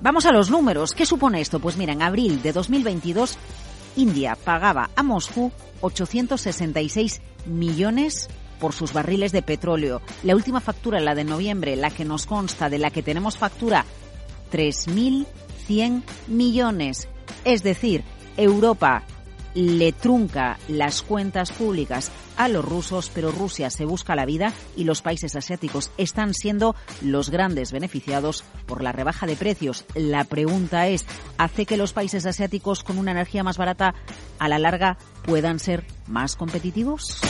[0.00, 0.92] Vamos a los números.
[0.92, 1.60] ¿Qué supone esto?
[1.60, 3.36] Pues mira, en abril de 2022,
[3.96, 10.00] India pagaba a Moscú 866 millones por sus barriles de petróleo.
[10.22, 13.84] La última factura, la de noviembre, la que nos consta, de la que tenemos factura,
[14.50, 17.08] 3.100 millones.
[17.44, 18.04] Es decir,
[18.36, 19.02] Europa
[19.54, 24.84] le trunca las cuentas públicas a los rusos, pero Rusia se busca la vida y
[24.84, 29.84] los países asiáticos están siendo los grandes beneficiados por la rebaja de precios.
[29.94, 31.06] La pregunta es,
[31.38, 33.94] ¿hace que los países asiáticos con una energía más barata
[34.38, 37.20] a la larga puedan ser más competitivos?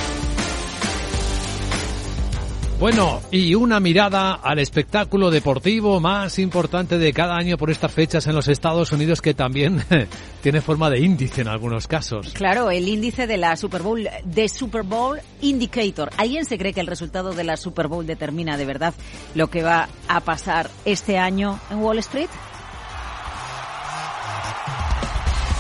[2.85, 8.27] Bueno, y una mirada al espectáculo deportivo más importante de cada año por estas fechas
[8.27, 9.83] en los Estados Unidos que también
[10.43, 12.35] tiene forma de índice en algunos casos.
[12.35, 16.11] Claro, el índice de la Super Bowl, de Super Bowl Indicator.
[16.19, 18.93] ¿Alguien se cree que el resultado de la Super Bowl determina de verdad
[19.35, 22.29] lo que va a pasar este año en Wall Street?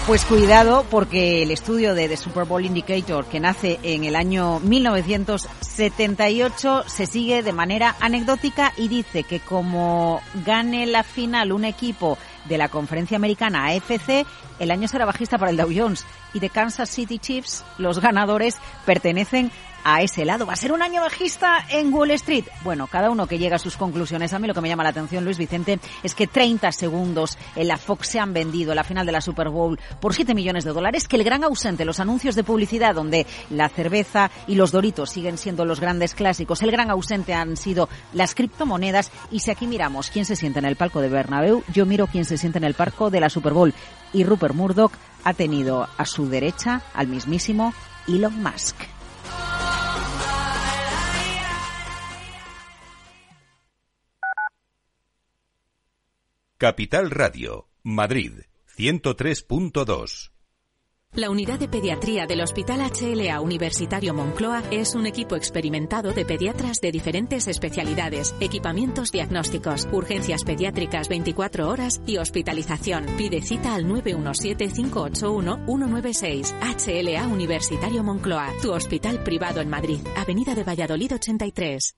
[0.06, 4.60] Pues cuidado porque el estudio de The Super Bowl Indicator que nace en el año
[4.60, 12.18] 1978 se sigue de manera anecdótica y dice que como gane la final un equipo
[12.44, 14.26] de la conferencia americana AFC,
[14.58, 18.58] el año será bajista para el Dow Jones y de Kansas City Chiefs los ganadores
[18.84, 19.50] pertenecen
[19.84, 20.46] a ese lado.
[20.46, 22.46] ¿Va a ser un año bajista en Wall Street?
[22.64, 24.32] Bueno, cada uno que llega a sus conclusiones.
[24.32, 27.68] A mí lo que me llama la atención, Luis Vicente, es que 30 segundos en
[27.68, 30.72] la Fox se han vendido la final de la Super Bowl por 7 millones de
[30.72, 35.10] dólares, que el gran ausente, los anuncios de publicidad donde la cerveza y los doritos
[35.10, 39.66] siguen siendo los grandes clásicos, el gran ausente han sido las criptomonedas y si aquí
[39.66, 42.64] miramos quién se siente en el palco de Bernabéu, yo miro quién se siente en
[42.64, 43.74] el palco de la Super Bowl
[44.12, 44.92] y Rupert Murdoch
[45.24, 47.74] ha tenido a su derecha al mismísimo
[48.06, 48.93] Elon Musk.
[56.56, 58.42] Capital Radio, Madrid,
[58.78, 60.30] 103.2.
[61.14, 66.80] La unidad de pediatría del Hospital HLA Universitario Moncloa es un equipo experimentado de pediatras
[66.80, 73.06] de diferentes especialidades, equipamientos diagnósticos, urgencias pediátricas 24 horas y hospitalización.
[73.18, 76.54] Pide cita al 917-581-196.
[76.62, 81.96] HLA Universitario Moncloa, tu hospital privado en Madrid, Avenida de Valladolid 83.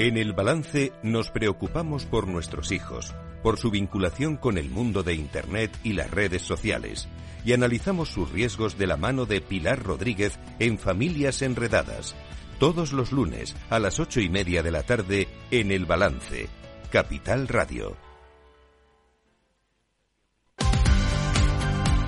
[0.00, 5.12] En el balance nos preocupamos por nuestros hijos, por su vinculación con el mundo de
[5.12, 7.06] Internet y las redes sociales,
[7.44, 12.16] y analizamos sus riesgos de la mano de Pilar Rodríguez en Familias Enredadas,
[12.58, 16.48] todos los lunes a las ocho y media de la tarde en El Balance,
[16.90, 17.94] Capital Radio.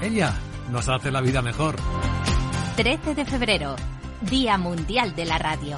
[0.01, 0.35] Ella
[0.71, 1.77] nos hace la vida mejor.
[2.77, 3.77] 13 de febrero,
[4.23, 5.77] Día Mundial de la Radio.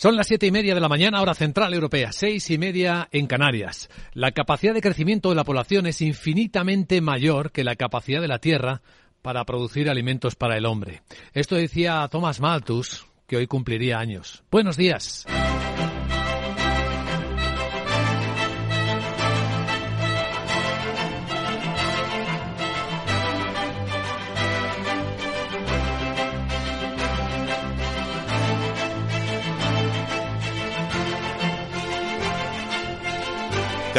[0.00, 3.26] Son las siete y media de la mañana, hora central europea, seis y media en
[3.26, 3.90] Canarias.
[4.14, 8.38] La capacidad de crecimiento de la población es infinitamente mayor que la capacidad de la
[8.38, 8.80] Tierra
[9.20, 11.02] para producir alimentos para el hombre.
[11.34, 14.42] Esto decía Thomas Malthus, que hoy cumpliría años.
[14.50, 15.26] Buenos días.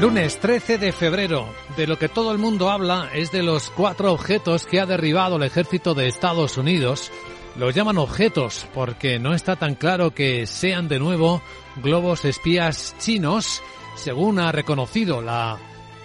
[0.00, 1.48] Lunes 13 de febrero.
[1.76, 5.36] De lo que todo el mundo habla es de los cuatro objetos que ha derribado
[5.36, 7.10] el ejército de Estados Unidos.
[7.56, 11.42] Los llaman objetos porque no está tan claro que sean de nuevo
[11.82, 13.60] globos espías chinos,
[13.96, 15.58] según ha reconocido la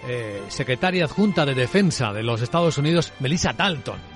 [0.08, 4.13] eh, secretaria adjunta de Defensa de los Estados Unidos, Melissa Dalton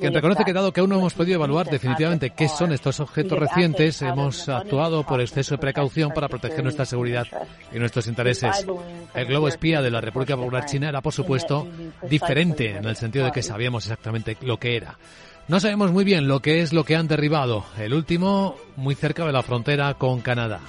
[0.00, 3.38] quien reconoce que dado que aún no hemos podido evaluar definitivamente qué son estos objetos
[3.38, 7.26] recientes, hemos actuado por exceso de precaución para proteger nuestra seguridad
[7.72, 8.66] y nuestros intereses.
[9.14, 11.66] El globo espía de la República Popular China era, por supuesto,
[12.08, 14.98] diferente en el sentido de que sabíamos exactamente lo que era.
[15.46, 17.66] No sabemos muy bien lo que es lo que han derribado.
[17.78, 20.60] El último muy cerca de la frontera con Canadá.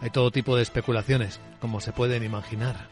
[0.00, 2.88] Hay todo tipo de especulaciones, como se pueden imaginar.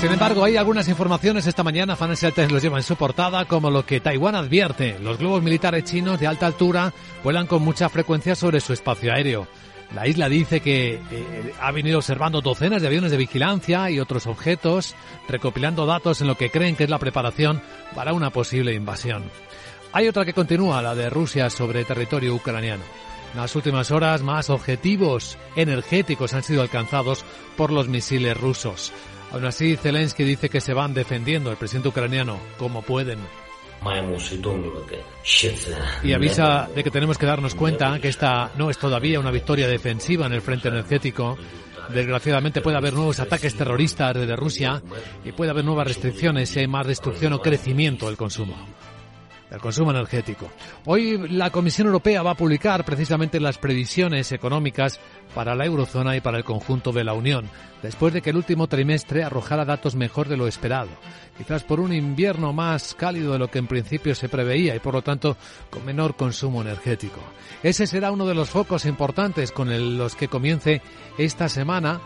[0.00, 3.70] Sin embargo, hay algunas informaciones esta mañana, Financial Times los lleva en su portada, como
[3.70, 4.98] lo que Taiwán advierte.
[4.98, 9.48] Los globos militares chinos de alta altura vuelan con mucha frecuencia sobre su espacio aéreo.
[9.94, 14.26] La isla dice que eh, ha venido observando docenas de aviones de vigilancia y otros
[14.26, 14.94] objetos,
[15.28, 17.62] recopilando datos en lo que creen que es la preparación
[17.94, 19.24] para una posible invasión.
[19.92, 22.82] Hay otra que continúa, la de Rusia sobre territorio ucraniano.
[23.32, 27.24] En las últimas horas, más objetivos energéticos han sido alcanzados
[27.56, 28.92] por los misiles rusos.
[29.34, 33.18] Aún así, Zelensky dice que se van defendiendo el presidente ucraniano como pueden.
[36.04, 39.66] Y avisa de que tenemos que darnos cuenta que esta no es todavía una victoria
[39.66, 41.36] defensiva en el frente energético.
[41.92, 44.80] Desgraciadamente puede haber nuevos ataques terroristas desde Rusia
[45.24, 48.54] y puede haber nuevas restricciones y hay más destrucción o crecimiento del consumo
[49.50, 50.50] el consumo energético.
[50.86, 55.00] Hoy la Comisión Europea va a publicar precisamente las previsiones económicas
[55.34, 57.48] para la eurozona y para el conjunto de la Unión,
[57.82, 60.90] después de que el último trimestre arrojara datos mejor de lo esperado,
[61.36, 64.94] quizás por un invierno más cálido de lo que en principio se preveía y por
[64.94, 65.36] lo tanto
[65.70, 67.20] con menor consumo energético.
[67.62, 70.82] Ese será uno de los focos importantes con los que comience
[71.18, 72.00] esta semana.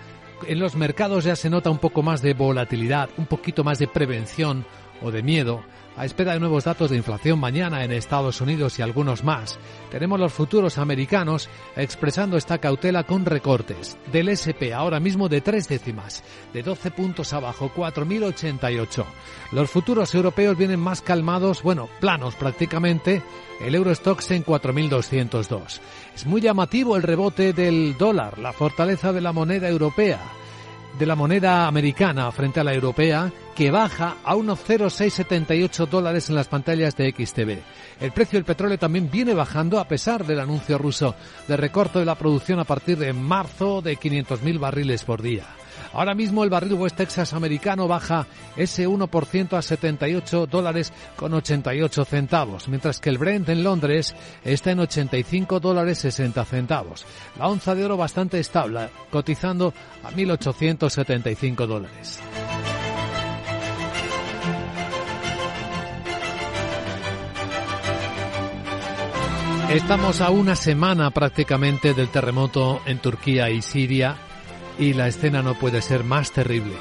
[0.46, 3.88] En los mercados ya se nota un poco más de volatilidad, un poquito más de
[3.88, 4.64] prevención
[5.02, 5.64] o de miedo
[5.98, 9.58] a espera de nuevos datos de inflación mañana en Estados Unidos y algunos más,
[9.90, 15.66] tenemos los futuros americanos expresando esta cautela con recortes del SP ahora mismo de tres
[15.66, 19.04] décimas, de 12 puntos abajo, 4.088.
[19.50, 23.20] Los futuros europeos vienen más calmados, bueno, planos prácticamente,
[23.60, 25.80] el Eurostox en 4.202.
[26.14, 30.37] Es muy llamativo el rebote del dólar, la fortaleza de la moneda europea
[30.98, 36.34] de la moneda americana frente a la europea, que baja a unos 0,678 dólares en
[36.34, 37.58] las pantallas de XTV.
[38.00, 41.14] El precio del petróleo también viene bajando a pesar del anuncio ruso
[41.46, 45.44] de recorte de la producción a partir de marzo de 500.000 barriles por día.
[45.92, 52.04] Ahora mismo el barril West Texas americano baja ese 1% a 78 dólares con 88
[52.04, 54.14] centavos, mientras que el Brent en Londres
[54.44, 57.06] está en 85 dólares 60 centavos.
[57.38, 62.20] La onza de oro bastante estable, cotizando a 1.875 dólares.
[69.70, 74.16] Estamos a una semana prácticamente del terremoto en Turquía y Siria
[74.78, 76.74] y la escena no puede ser más terrible.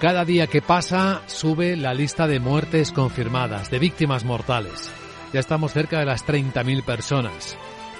[0.00, 4.90] Cada día que pasa sube la lista de muertes confirmadas, de víctimas mortales.
[5.32, 7.56] Ya estamos cerca de las 30.000 personas.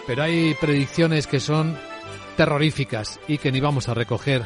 [0.07, 1.76] Pero hay predicciones que son
[2.36, 4.45] terroríficas y que ni vamos a recoger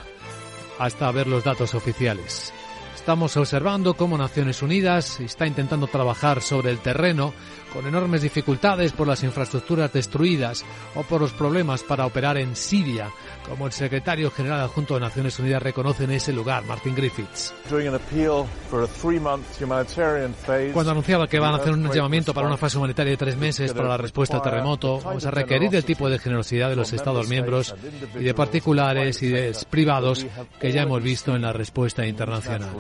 [0.78, 2.53] hasta ver los datos oficiales.
[2.95, 7.34] Estamos observando cómo Naciones Unidas está intentando trabajar sobre el terreno
[7.75, 10.64] con enormes dificultades por las infraestructuras destruidas
[10.95, 13.11] o por los problemas para operar en Siria,
[13.49, 17.53] como el secretario general adjunto de Naciones Unidas reconoce en ese lugar, Martin Griffiths.
[20.72, 23.72] Cuando anunciaba que van a hacer un llamamiento para una fase humanitaria de tres meses
[23.72, 27.29] para la respuesta al terremoto, vamos a requerir el tipo de generosidad de los Estados
[27.29, 27.75] miembros
[28.14, 30.25] y de particulares y de privados
[30.61, 32.70] que ya hemos visto en la respuesta internacional.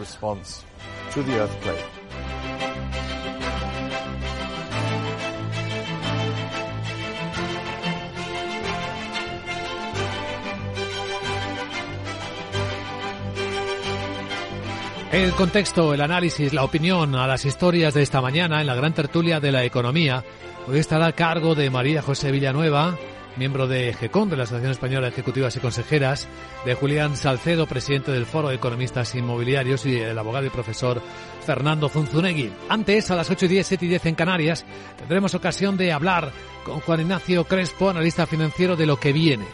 [15.14, 18.94] El contexto, el análisis, la opinión a las historias de esta mañana en la gran
[18.94, 20.24] tertulia de la economía
[20.66, 22.98] hoy estará a cargo de María José Villanueva,
[23.36, 26.26] miembro de GECON, de la Asociación Española de Ejecutivas y Consejeras,
[26.64, 31.00] de Julián Salcedo, presidente del Foro de Economistas Inmobiliarios, y del abogado y profesor
[31.46, 32.50] Fernando Zunzunegui.
[32.68, 34.66] Antes, a las 8 y 10, 7 y 10 en Canarias,
[34.98, 36.32] tendremos ocasión de hablar
[36.64, 39.46] con Juan Ignacio Crespo, analista financiero, de lo que viene,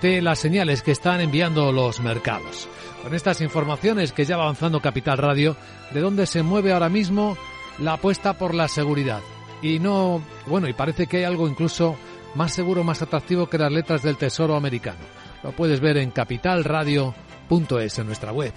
[0.00, 2.68] de las señales que están enviando los mercados
[3.02, 5.56] con estas informaciones que ya va avanzando Capital Radio,
[5.92, 7.36] de dónde se mueve ahora mismo
[7.78, 9.20] la apuesta por la seguridad.
[9.62, 11.96] Y no, bueno, y parece que hay algo incluso
[12.34, 15.00] más seguro, más atractivo que las letras del Tesoro americano.
[15.42, 18.52] Lo puedes ver en capitalradio.es en nuestra web.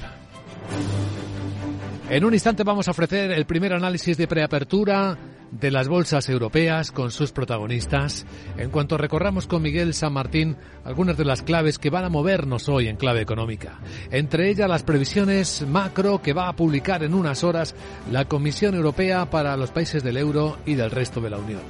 [2.09, 5.17] En un instante vamos a ofrecer el primer análisis de preapertura
[5.59, 8.25] de las bolsas europeas con sus protagonistas,
[8.57, 12.69] en cuanto recorramos con Miguel San Martín algunas de las claves que van a movernos
[12.69, 13.79] hoy en clave económica.
[14.11, 17.75] Entre ellas las previsiones macro que va a publicar en unas horas
[18.11, 21.61] la Comisión Europea para los países del euro y del resto de la Unión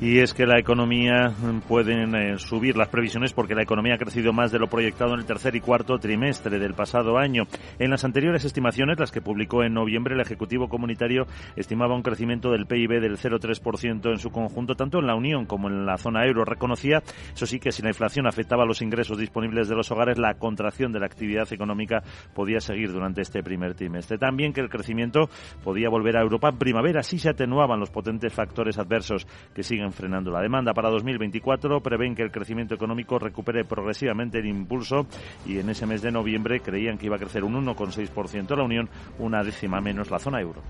[0.00, 3.98] y es que la economía mm, pueden eh, subir las previsiones porque la economía ha
[3.98, 7.44] crecido más de lo proyectado en el tercer y cuarto trimestre del pasado año.
[7.78, 11.26] En las anteriores estimaciones, las que publicó en noviembre, el Ejecutivo Comunitario
[11.56, 15.68] estimaba un crecimiento del PIB del 0,3% en su conjunto, tanto en la Unión como
[15.68, 16.44] en la zona euro.
[16.44, 17.02] Reconocía,
[17.34, 20.34] eso sí, que si la inflación afectaba a los ingresos disponibles de los hogares, la
[20.34, 22.02] contracción de la actividad económica
[22.34, 24.18] podía seguir durante este primer trimestre.
[24.18, 25.30] También que el crecimiento
[25.64, 29.85] podía volver a Europa en primavera si se atenuaban los potentes factores adversos que siguen
[29.92, 30.74] frenando la demanda.
[30.74, 35.06] Para 2024 prevén que el crecimiento económico recupere progresivamente el impulso
[35.44, 38.88] y en ese mes de noviembre creían que iba a crecer un 1,6% la Unión,
[39.18, 40.62] una décima menos la zona euro.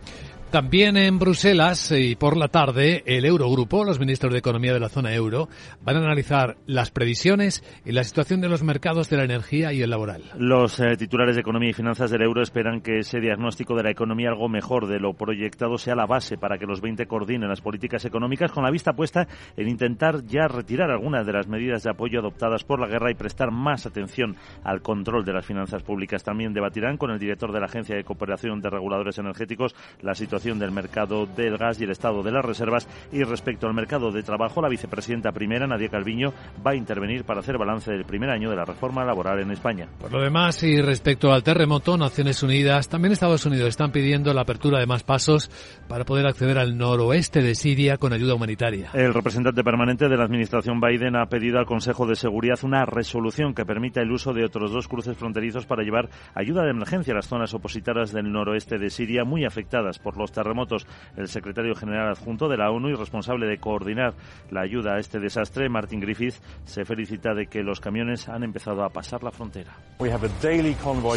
[0.50, 4.88] También en Bruselas y por la tarde el Eurogrupo, los ministros de Economía de la
[4.88, 5.48] zona euro,
[5.82, 9.82] van a analizar las previsiones y la situación de los mercados de la energía y
[9.82, 10.22] el laboral.
[10.38, 13.90] Los eh, titulares de Economía y Finanzas del euro esperan que ese diagnóstico de la
[13.90, 17.60] economía algo mejor de lo proyectado sea la base para que los 20 coordinen las
[17.60, 19.26] políticas económicas con la vista puesta
[19.56, 23.14] en intentar ya retirar algunas de las medidas de apoyo adoptadas por la guerra y
[23.14, 26.22] prestar más atención al control de las finanzas públicas.
[26.22, 30.45] También debatirán con el director de la Agencia de Cooperación de Reguladores Energéticos la situación
[30.54, 32.88] del mercado del gas y el estado de las reservas.
[33.12, 36.32] Y respecto al mercado de trabajo, la vicepresidenta primera, Nadia Calviño,
[36.64, 39.88] va a intervenir para hacer balance del primer año de la reforma laboral en España.
[40.00, 44.42] Por lo demás, y respecto al terremoto, Naciones Unidas, también Estados Unidos están pidiendo la
[44.42, 45.50] apertura de más pasos
[45.88, 48.90] para poder acceder al noroeste de Siria con ayuda humanitaria.
[48.94, 53.54] El representante permanente de la administración Biden ha pedido al Consejo de Seguridad una resolución
[53.54, 57.16] que permita el uso de otros dos cruces fronterizos para llevar ayuda de emergencia a
[57.16, 60.86] las zonas opositoras del noroeste de Siria muy afectadas por los terremotos.
[61.16, 64.14] El secretario general adjunto de la ONU y responsable de coordinar
[64.50, 68.84] la ayuda a este desastre, Martin Griffith, se felicita de que los camiones han empezado
[68.84, 69.72] a pasar la frontera.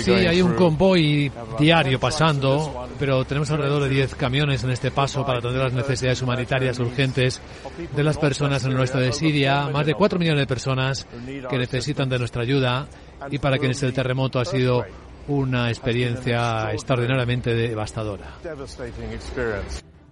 [0.03, 5.25] Sí, hay un convoy diario pasando, pero tenemos alrededor de 10 camiones en este paso
[5.25, 7.41] para atender las necesidades humanitarias urgentes
[7.95, 11.07] de las personas en el oeste de Siria, más de 4 millones de personas
[11.49, 12.87] que necesitan de nuestra ayuda
[13.29, 14.85] y para quienes el terremoto ha sido
[15.29, 18.33] una experiencia extraordinariamente devastadora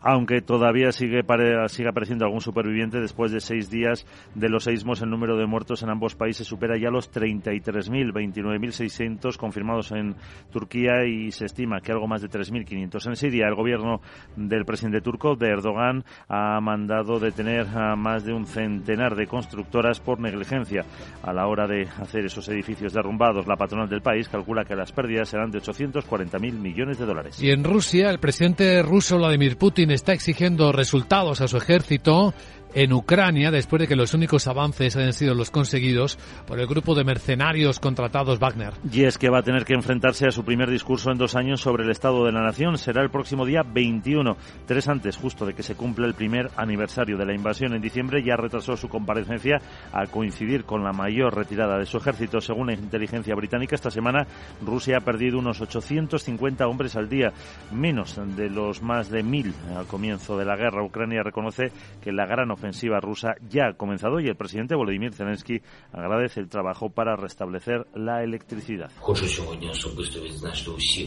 [0.01, 1.23] aunque todavía sigue,
[1.67, 5.83] sigue apareciendo algún superviviente después de seis días de los seismos, el número de muertos
[5.83, 10.15] en ambos países supera ya los 33.000, 29.600 confirmados en
[10.51, 13.47] Turquía y se estima que algo más de 3.500 en Siria.
[13.47, 14.01] El gobierno
[14.35, 19.99] del presidente turco, de Erdogan, ha mandado detener a más de un centenar de constructoras
[19.99, 20.85] por negligencia
[21.23, 23.47] a la hora de hacer esos edificios derrumbados.
[23.47, 27.41] La patronal del país calcula que las pérdidas serán de 840.000 millones de dólares.
[27.41, 32.33] Y en Rusia, el presidente ruso Vladimir Putin está exigiendo resultados a su ejército
[32.73, 36.95] en Ucrania después de que los únicos avances hayan sido los conseguidos por el grupo
[36.95, 38.73] de mercenarios contratados Wagner.
[38.91, 41.61] Y es que va a tener que enfrentarse a su primer discurso en dos años
[41.61, 42.77] sobre el estado de la nación.
[42.77, 47.17] Será el próximo día 21, tres antes justo de que se cumpla el primer aniversario
[47.17, 48.23] de la invasión en diciembre.
[48.23, 49.61] Ya retrasó su comparecencia
[49.91, 52.41] a coincidir con la mayor retirada de su ejército.
[52.41, 54.27] Según la inteligencia británica, esta semana
[54.65, 57.31] Rusia ha perdido unos 850 hombres al día,
[57.71, 60.83] menos de los más de mil al comienzo de la guerra.
[60.83, 65.61] Ucrania reconoce que la gran ofensiva rusa ya ha comenzado y el presidente Volodymyr Zelensky
[65.93, 68.91] agradece el trabajo para restablecer la electricidad.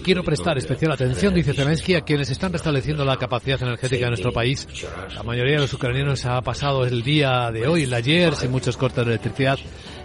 [0.04, 4.32] Quiero prestar especial atención, dice Zelensky, a quienes están restableciendo la capacidad energética de nuestro
[4.32, 4.66] país.
[5.14, 8.76] La mayoría de los ucranianos ha pasado el día de hoy, el ayer, sin muchos
[8.76, 9.58] cortes de electricidad,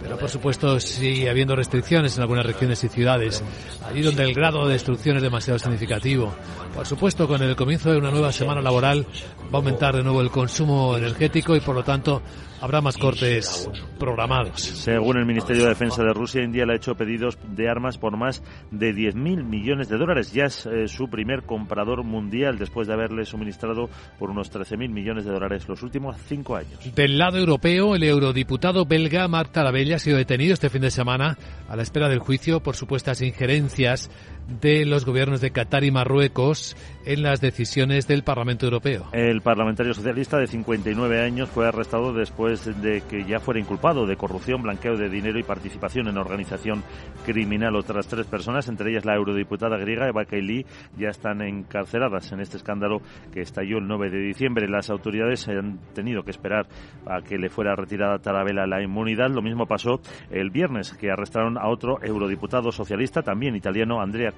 [0.06, 3.42] pero por supuesto sigue habiendo restricciones en algunas regiones y ciudades,
[3.84, 6.32] allí donde el grado de destrucción es demasiado significativo.
[6.72, 9.04] Por supuesto, con el comienzo de una nueva semana laboral
[9.52, 12.22] va a aumentar de nuevo el consumo energético y por lo tanto
[12.60, 14.60] habrá más cortes programados.
[14.60, 18.16] Según el Ministerio de Defensa de Rusia, India le ha hecho pedidos de armas por
[18.16, 20.32] más de 10.000 millones de dólares.
[20.32, 23.88] Ya es eh, su primer comprador mundial después de haberle suministrado
[24.18, 26.94] por unos 13.000 millones de dólares los últimos cinco años.
[26.94, 31.36] Del lado europeo, el eurodiputado belga Marc Tarabella ha sido detenido este fin de semana
[31.68, 34.10] a la espera del juicio por supuestas injerencias
[34.46, 39.06] de los gobiernos de Qatar y Marruecos en las decisiones del Parlamento Europeo.
[39.12, 44.16] El parlamentario socialista de 59 años fue arrestado después de que ya fuera inculpado de
[44.16, 46.82] corrupción, blanqueo de dinero y participación en organización
[47.24, 47.76] criminal.
[47.76, 50.64] Otras tres personas, entre ellas la eurodiputada griega Eva Kaili,
[50.96, 53.00] ya están encarceladas en este escándalo
[53.32, 54.68] que estalló el 9 de diciembre.
[54.68, 56.66] Las autoridades han tenido que esperar
[57.06, 59.30] a que le fuera retirada Tarabella la inmunidad.
[59.30, 64.32] Lo mismo pasó el viernes, que arrestaron a otro eurodiputado socialista, también italiano, Andrea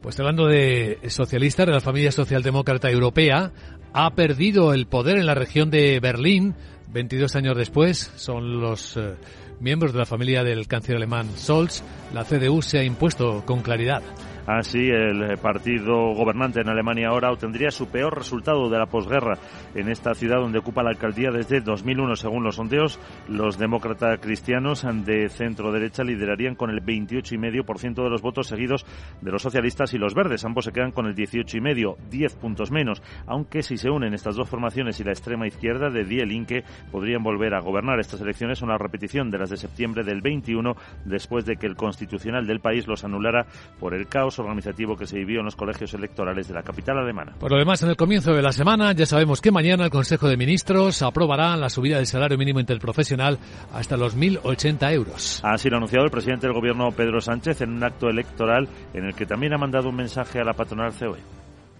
[0.00, 3.52] Pues hablando de socialistas, de la familia socialdemócrata europea,
[3.92, 6.54] ha perdido el poder en la región de Berlín
[6.92, 8.10] 22 años después.
[8.16, 9.14] Son los eh,
[9.60, 11.82] miembros de la familia del canciller alemán Scholz.
[12.12, 14.02] La CDU se ha impuesto con claridad.
[14.46, 19.38] Así, el partido gobernante en Alemania ahora obtendría su peor resultado de la posguerra
[19.74, 22.16] en esta ciudad donde ocupa la alcaldía desde 2001.
[22.16, 28.20] Según los sondeos, los demócratas cristianos de centro derecha liderarían con el 28,5% de los
[28.20, 28.84] votos seguidos
[29.20, 30.44] de los socialistas y los verdes.
[30.44, 33.00] Ambos se quedan con el 18,5, 10 puntos menos.
[33.26, 37.22] Aunque si se unen estas dos formaciones y la extrema izquierda de Die Linke podrían
[37.22, 38.00] volver a gobernar.
[38.00, 40.74] Estas elecciones son la repetición de las de septiembre del 21
[41.04, 43.46] después de que el constitucional del país los anulara
[43.78, 47.34] por el caos organizativo que se vivió en los colegios electorales de la capital alemana.
[47.38, 50.28] Por lo demás, en el comienzo de la semana ya sabemos que mañana el Consejo
[50.28, 53.38] de Ministros aprobará la subida del salario mínimo interprofesional
[53.72, 55.40] hasta los 1.080 euros.
[55.44, 59.04] Así lo ha anunciado el presidente del Gobierno, Pedro Sánchez, en un acto electoral en
[59.04, 61.20] el que también ha mandado un mensaje a la patronal COE.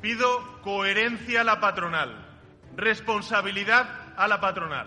[0.01, 0.27] Pido
[0.63, 2.27] coherencia a la patronal,
[2.77, 4.87] responsabilidad a la patronal,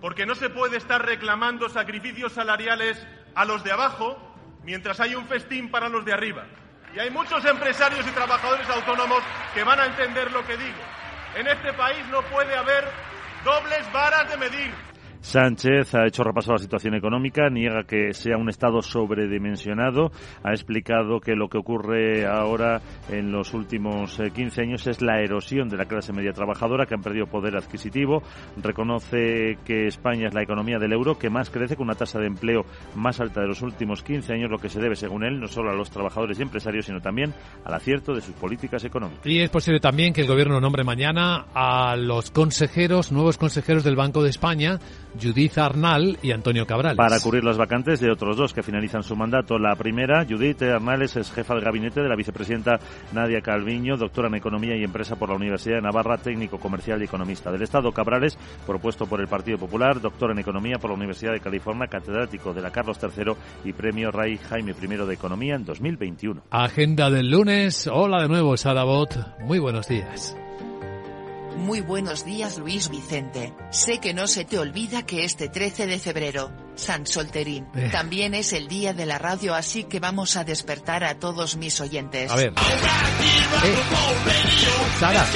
[0.00, 4.16] porque no se puede estar reclamando sacrificios salariales a los de abajo
[4.64, 6.46] mientras hay un festín para los de arriba.
[6.94, 9.20] Y hay muchos empresarios y trabajadores autónomos
[9.52, 10.78] que van a entender lo que digo.
[11.34, 12.88] En este país no puede haber
[13.44, 14.93] dobles varas de medir.
[15.24, 20.12] Sánchez ha hecho repaso a la situación económica, niega que sea un Estado sobredimensionado,
[20.42, 25.22] ha explicado que lo que ocurre ahora en los últimos 15 eh, años es la
[25.22, 28.22] erosión de la clase media trabajadora que han perdido poder adquisitivo,
[28.62, 32.26] reconoce que España es la economía del euro que más crece con una tasa de
[32.26, 35.48] empleo más alta de los últimos 15 años, lo que se debe, según él, no
[35.48, 37.32] solo a los trabajadores y empresarios, sino también
[37.64, 39.26] al acierto de sus políticas económicas.
[39.26, 43.96] Y es posible también que el Gobierno nombre mañana a los consejeros, nuevos consejeros del
[43.96, 44.78] Banco de España,
[45.20, 46.96] Judith Arnal y Antonio Cabral.
[46.96, 49.58] Para cubrir las vacantes de otros dos que finalizan su mandato.
[49.58, 52.78] La primera, Judith Arnales, es jefa del gabinete de la vicepresidenta
[53.12, 57.04] Nadia Calviño, doctora en Economía y Empresa por la Universidad de Navarra, técnico comercial y
[57.04, 57.92] economista del Estado.
[57.92, 62.52] Cabrales, propuesto por el Partido Popular, doctor en Economía por la Universidad de California, catedrático
[62.52, 63.32] de la Carlos III
[63.64, 66.42] y premio Ray Jaime I de Economía en 2021.
[66.50, 67.88] Agenda del lunes.
[67.92, 69.16] Hola de nuevo, Sara Bot.
[69.40, 70.36] Muy buenos días.
[71.56, 75.98] Muy buenos días Luis Vicente, sé que no se te olvida que este 13 de
[75.98, 77.88] febrero, San Solterín, eh.
[77.92, 81.80] también es el día de la radio así que vamos a despertar a todos mis
[81.80, 82.30] oyentes.
[82.30, 82.52] A ver.
[82.52, 83.76] Eh.
[84.98, 85.26] Sara.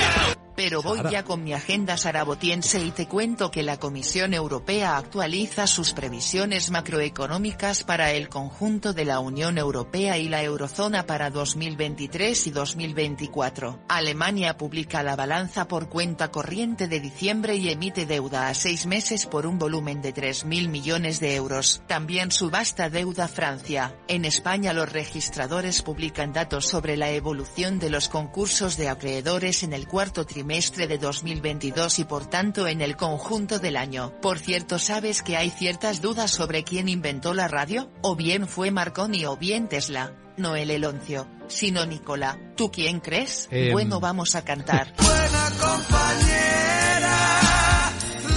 [0.58, 5.68] Pero voy ya con mi agenda sarabotiense y te cuento que la Comisión Europea actualiza
[5.68, 12.48] sus previsiones macroeconómicas para el conjunto de la Unión Europea y la Eurozona para 2023
[12.48, 13.84] y 2024.
[13.88, 19.26] Alemania publica la balanza por cuenta corriente de diciembre y emite deuda a seis meses
[19.26, 21.82] por un volumen de 3.000 millones de euros.
[21.86, 23.94] También subasta deuda Francia.
[24.08, 29.72] En España los registradores publican datos sobre la evolución de los concursos de acreedores en
[29.72, 34.14] el cuarto trimestre trimestre de 2022 y por tanto en el conjunto del año.
[34.22, 37.90] Por cierto, ¿sabes que hay ciertas dudas sobre quién inventó la radio?
[38.00, 40.14] O bien fue Marconi o bien Tesla.
[40.38, 42.38] No el Eloncio, sino Nicola.
[42.56, 43.46] ¿Tú quién crees?
[43.50, 43.74] Em.
[43.74, 44.94] Bueno, vamos a cantar.
[44.96, 47.18] Buena compañera,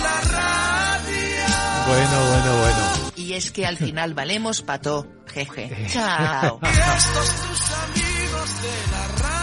[0.03, 1.45] la radio.
[1.88, 3.12] Bueno, bueno, bueno.
[3.16, 5.07] Y es que al final valemos pato.
[5.28, 5.72] Jeje.
[5.88, 6.59] Chao.
[6.62, 9.41] Y estos tus amigos de la radio.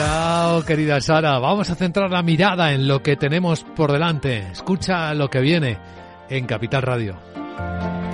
[0.00, 1.38] Chao, querida Sara.
[1.38, 4.38] Vamos a centrar la mirada en lo que tenemos por delante.
[4.50, 5.76] Escucha lo que viene
[6.30, 7.18] en Capital Radio.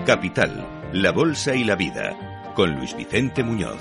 [0.05, 3.79] Capital, la Bolsa y la Vida, con Luis Vicente Muñoz.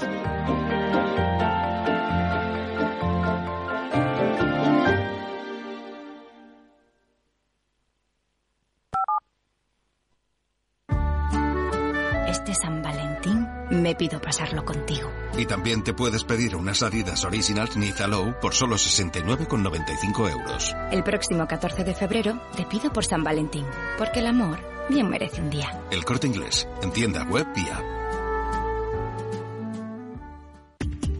[12.36, 15.10] Este San Valentín me pido pasarlo contigo.
[15.38, 20.76] Y también te puedes pedir unas Adidas Originals Niza Low por solo 69,95 euros.
[20.92, 23.66] El próximo 14 de febrero te pido por San Valentín,
[23.98, 24.60] porque el amor
[24.90, 25.82] bien merece un día.
[25.92, 28.05] El corte inglés, en tienda web y app.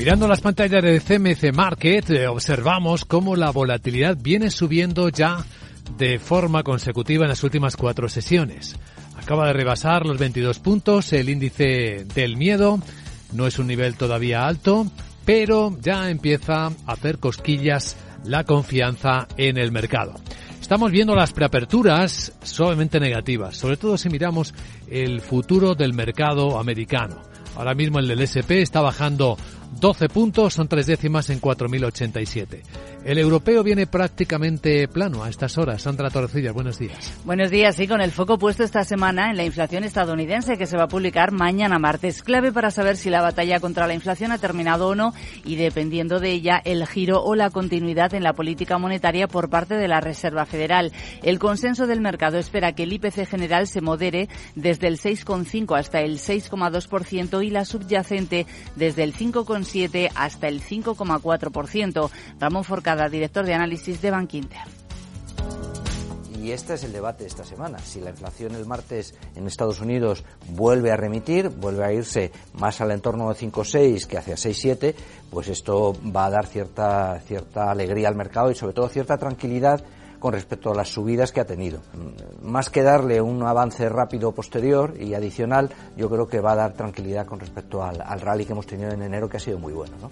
[0.00, 5.44] Mirando las pantallas de CMC Market, eh, observamos cómo la volatilidad viene subiendo ya
[5.98, 8.76] de forma consecutiva en las últimas cuatro sesiones.
[9.22, 12.80] Acaba de rebasar los 22 puntos el índice del miedo.
[13.34, 14.90] No es un nivel todavía alto,
[15.26, 20.14] pero ya empieza a hacer cosquillas la confianza en el mercado.
[20.62, 24.54] Estamos viendo las preaperturas suavemente negativas, sobre todo si miramos
[24.88, 27.20] el futuro del mercado americano.
[27.56, 29.36] Ahora mismo el del SP está bajando
[29.78, 32.62] 12 puntos, son tres décimas en 4.087.
[33.04, 35.82] El europeo viene prácticamente plano a estas horas.
[35.82, 37.14] Sandra Torrecillas, buenos días.
[37.24, 40.76] Buenos días, sí, con el foco puesto esta semana en la inflación estadounidense que se
[40.76, 42.22] va a publicar mañana martes.
[42.22, 45.14] Clave para saber si la batalla contra la inflación ha terminado o no
[45.44, 49.76] y dependiendo de ella el giro o la continuidad en la política monetaria por parte
[49.76, 50.92] de la Reserva Federal.
[51.22, 56.00] El consenso del mercado espera que el IPC general se modere desde el 6,5 hasta
[56.00, 58.46] el 6,2% y la subyacente
[58.76, 59.14] desde el
[59.64, 62.10] 5,7 hasta el 5,4%.
[62.38, 64.60] Ramón Forcada, director de análisis de Bankinter.
[66.40, 67.78] Y este es el debate de esta semana.
[67.80, 72.80] Si la inflación el martes en Estados Unidos vuelve a remitir, vuelve a irse más
[72.80, 74.94] al entorno de 5,6 que hacia 6,7,
[75.30, 79.84] pues esto va a dar cierta, cierta alegría al mercado y sobre todo cierta tranquilidad
[80.20, 81.80] con respecto a las subidas que ha tenido.
[82.42, 86.74] Más que darle un avance rápido posterior y adicional, yo creo que va a dar
[86.74, 89.72] tranquilidad con respecto al, al rally que hemos tenido en enero, que ha sido muy
[89.72, 89.96] bueno.
[90.00, 90.10] ¿no?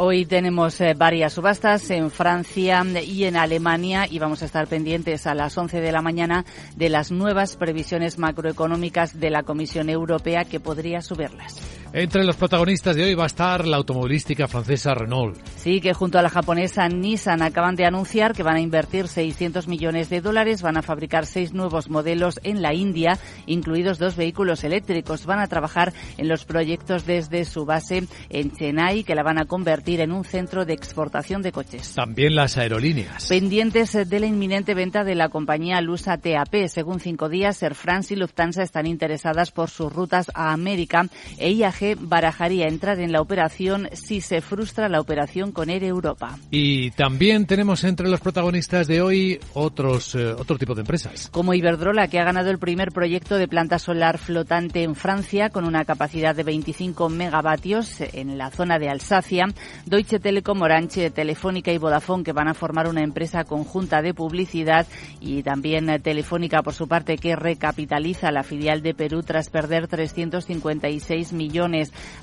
[0.00, 5.26] Hoy tenemos eh, varias subastas en Francia y en Alemania y vamos a estar pendientes
[5.26, 6.44] a las 11 de la mañana
[6.76, 11.56] de las nuevas previsiones macroeconómicas de la Comisión Europea que podría subirlas.
[11.92, 15.38] Entre los protagonistas de hoy va a estar la automovilística francesa Renault.
[15.56, 19.66] Sí, que junto a la japonesa Nissan acaban de anunciar que van a invertir 600
[19.68, 24.64] millones de dólares, van a fabricar seis nuevos modelos en la India, incluidos dos vehículos
[24.64, 25.24] eléctricos.
[25.24, 29.46] Van a trabajar en los proyectos desde su base en Chennai, que la van a
[29.46, 31.94] convertir en un centro de exportación de coches.
[31.94, 33.26] También las aerolíneas.
[33.28, 36.68] Pendientes de la inminente venta de la compañía lusa TAP.
[36.68, 41.06] Según cinco días, Air France y Lufthansa están interesadas por sus rutas a América
[41.38, 46.38] e IAG barajaría entrar en la operación si se frustra la operación con Air Europa.
[46.50, 51.28] Y también tenemos entre los protagonistas de hoy otros eh, otro tipo de empresas.
[51.30, 55.64] Como Iberdrola, que ha ganado el primer proyecto de planta solar flotante en Francia con
[55.64, 59.46] una capacidad de 25 megavatios en la zona de Alsacia.
[59.86, 64.86] Deutsche Telekom, Orange, Telefónica y Vodafone, que van a formar una empresa conjunta de publicidad.
[65.20, 71.32] Y también Telefónica, por su parte, que recapitaliza la filial de Perú tras perder 356
[71.32, 71.67] millones.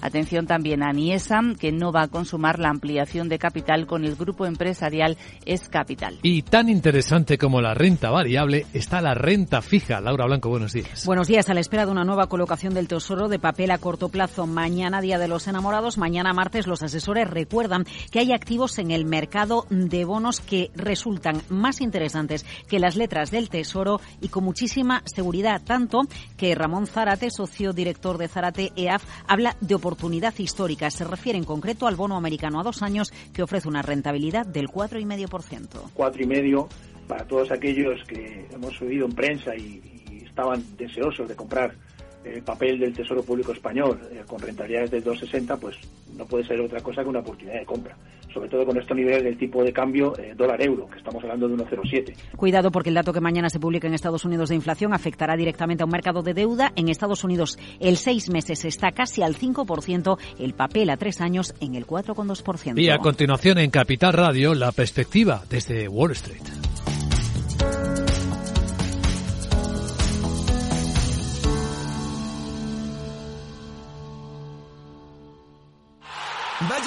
[0.02, 4.16] Atención también a Niesa, que no va a consumar la ampliación de capital con el
[4.16, 6.20] grupo empresarial Es Capital.
[6.24, 10.02] Y tan interesante como la renta variable está la renta fija.
[10.02, 11.06] Laura Blanco, buenos días.
[11.06, 11.50] Buenos días.
[11.50, 15.02] A la espera de una nueva colocación del Tesoro de papel a corto plazo mañana,
[15.02, 19.66] Día de los Enamorados, mañana martes, los asesores recuerdan que hay activos en el mercado
[19.70, 25.62] de bonos que resultan más interesantes que las letras del Tesoro y con muchísima seguridad,
[25.64, 26.02] tanto
[26.38, 29.04] que Ramón Zárate, socio director de Zárate EAF,
[29.36, 30.90] habla de oportunidad histórica.
[30.90, 34.70] Se refiere en concreto al bono americano a dos años que ofrece una rentabilidad del
[34.70, 35.92] 4,5%.
[35.94, 36.70] Cuatro y medio
[37.06, 39.82] para todos aquellos que hemos subido en prensa y,
[40.26, 41.76] estaban deseosos de comprar
[42.26, 45.76] el papel del Tesoro Público Español eh, con rentabilidades del 2,60, pues
[46.18, 47.96] no puede ser otra cosa que una oportunidad de compra.
[48.34, 51.56] Sobre todo con estos niveles del tipo de cambio eh, dólar-euro, que estamos hablando de
[51.56, 52.14] 1,07.
[52.36, 55.84] Cuidado porque el dato que mañana se publica en Estados Unidos de inflación afectará directamente
[55.84, 56.74] a un mercado de deuda.
[56.76, 61.56] En Estados Unidos el seis meses está casi al 5%, el papel a tres años
[61.62, 62.78] en el 4,2%.
[62.78, 66.44] Y a continuación en Capital Radio, la perspectiva desde Wall Street.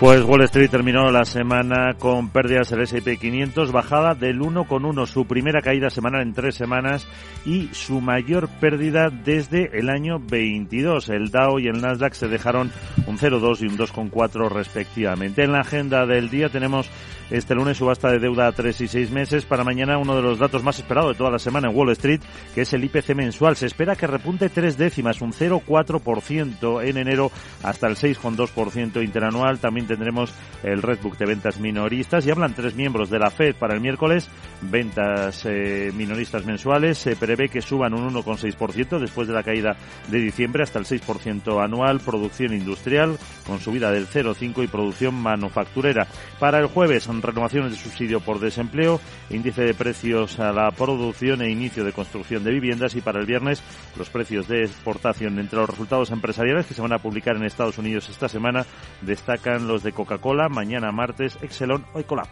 [0.00, 5.24] Pues Wall Street terminó la semana con pérdidas el S&P 500, bajada del 1,1, su
[5.24, 7.06] primera caída semanal en tres semanas
[7.46, 11.10] y su mayor pérdida desde el año 22.
[11.10, 12.72] El Dow y el Nasdaq se dejaron
[13.06, 15.44] un 0,2 y un 2,4 respectivamente.
[15.44, 16.90] En la agenda del día tenemos
[17.30, 19.44] este lunes subasta de deuda a tres y seis meses.
[19.44, 22.20] Para mañana uno de los datos más esperados de toda la semana en Wall Street,
[22.54, 23.56] que es el IPC mensual.
[23.56, 27.30] Se espera que repunte tres décimas, un 0,4% en enero
[27.62, 29.58] hasta el 6,2% interanual.
[29.58, 30.32] También tendremos
[30.62, 34.28] el Redbook de ventas minoristas y hablan tres miembros de la Fed para el miércoles.
[34.62, 36.98] Ventas eh, minoristas mensuales.
[36.98, 39.76] Se prevé que suban un 1,6% después de la caída
[40.08, 42.00] de diciembre hasta el 6% anual.
[42.00, 43.16] Producción industrial
[43.46, 46.06] con subida del 0,5 y producción manufacturera.
[46.38, 51.50] Para el jueves renovaciones de subsidio por desempleo, índice de precios a la producción e
[51.50, 53.62] inicio de construcción de viviendas y para el viernes
[53.96, 55.38] los precios de exportación.
[55.38, 58.66] Entre los resultados empresariales que se van a publicar en Estados Unidos esta semana
[59.02, 62.28] destacan los de Coca-Cola, mañana martes, Excelon o Ecolab.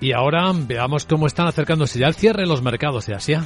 [0.00, 3.44] Y ahora veamos cómo están acercándose ya al cierre los mercados de Asia.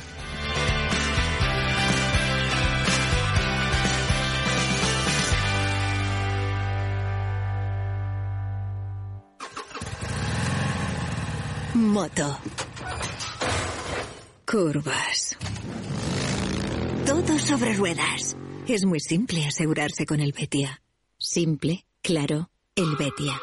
[11.74, 12.38] Moto.
[14.46, 15.36] Curvas.
[17.06, 18.36] Todo sobre ruedas.
[18.68, 20.82] Es muy simple asegurarse con el Betia.
[21.18, 23.34] Simple, claro, el Betia.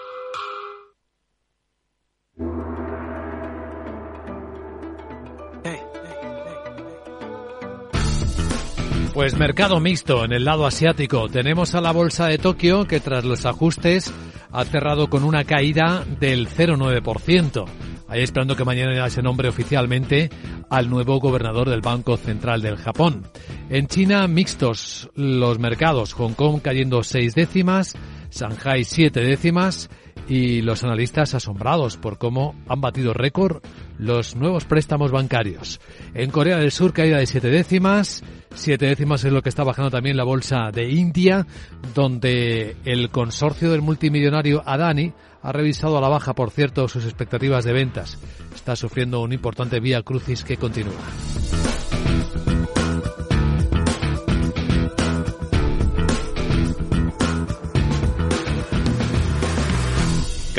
[9.13, 11.27] Pues mercado mixto en el lado asiático.
[11.29, 14.11] Tenemos a la bolsa de Tokio que tras los ajustes
[14.51, 17.65] ha cerrado con una caída del 0,9%.
[18.09, 20.29] Ahí esperando que mañana se nombre oficialmente
[20.69, 23.27] al nuevo gobernador del Banco Central del Japón.
[23.69, 26.13] En China, mixtos los mercados.
[26.13, 27.95] Hong Kong cayendo seis décimas,
[28.31, 29.89] Shanghai siete décimas
[30.29, 33.63] y los analistas asombrados por cómo han batido récord
[33.97, 35.81] los nuevos préstamos bancarios.
[36.13, 38.23] En Corea del Sur caída de siete décimas,
[38.53, 41.47] siete décimas es lo que está bajando también la bolsa de India,
[41.95, 45.11] donde el consorcio del multimillonario Adani
[45.41, 48.19] ha revisado a la baja, por cierto, sus expectativas de ventas.
[48.53, 50.93] Está sufriendo un importante vía crucis que continúa.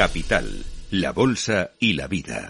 [0.00, 2.48] Capital, la Bolsa y la Vida.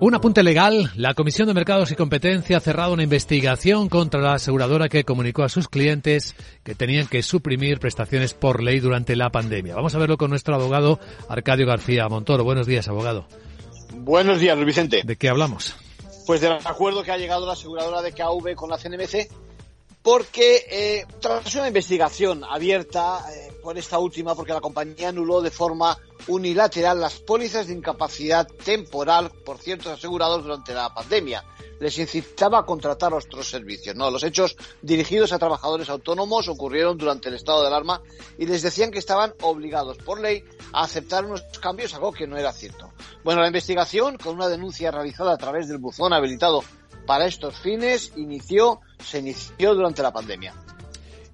[0.00, 0.90] Un apunte legal.
[0.96, 5.44] La Comisión de Mercados y Competencia ha cerrado una investigación contra la aseguradora que comunicó
[5.44, 6.34] a sus clientes
[6.64, 9.76] que tenían que suprimir prestaciones por ley durante la pandemia.
[9.76, 12.42] Vamos a verlo con nuestro abogado Arcadio García Montoro.
[12.42, 13.28] Buenos días, abogado.
[13.98, 15.02] Buenos días, Luis Vicente.
[15.04, 15.76] ¿De qué hablamos?
[16.26, 19.28] Pues del acuerdo que ha llegado la aseguradora de KV con la CNMC
[20.06, 25.50] porque eh, tras una investigación abierta eh, por esta última, porque la compañía anuló de
[25.50, 25.98] forma
[26.28, 31.42] unilateral las pólizas de incapacidad temporal por ciertos asegurados durante la pandemia.
[31.80, 33.96] Les incitaba a contratar otros servicios.
[33.96, 38.02] No, los hechos dirigidos a trabajadores autónomos ocurrieron durante el estado de alarma
[38.38, 42.36] y les decían que estaban obligados por ley a aceptar unos cambios, algo que no
[42.36, 42.92] era cierto.
[43.24, 46.62] Bueno, la investigación, con una denuncia realizada a través del buzón habilitado
[47.04, 50.54] para estos fines inició, se inició durante la pandemia.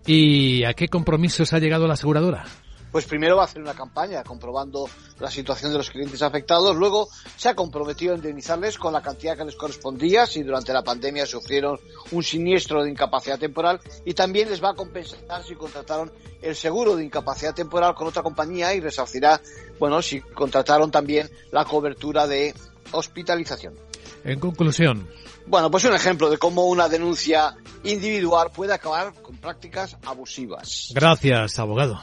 [0.06, 2.44] ¿Y a qué compromisos ha llegado la aseguradora?
[2.92, 4.86] Pues primero va a hacer una campaña comprobando
[5.18, 9.34] la situación de los clientes afectados, luego se ha comprometido a indemnizarles con la cantidad
[9.34, 11.78] que les correspondía si durante la pandemia sufrieron
[12.10, 16.94] un siniestro de incapacidad temporal y también les va a compensar si contrataron el seguro
[16.94, 19.40] de incapacidad temporal con otra compañía y resarcirá,
[19.78, 22.54] bueno, si contrataron también la cobertura de
[22.90, 23.74] hospitalización.
[24.24, 25.08] En conclusión.
[25.46, 30.92] Bueno, pues un ejemplo de cómo una denuncia individual puede acabar con prácticas abusivas.
[30.94, 32.00] Gracias, abogado.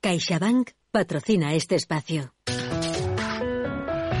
[0.00, 2.32] CaixaBank patrocina este espacio.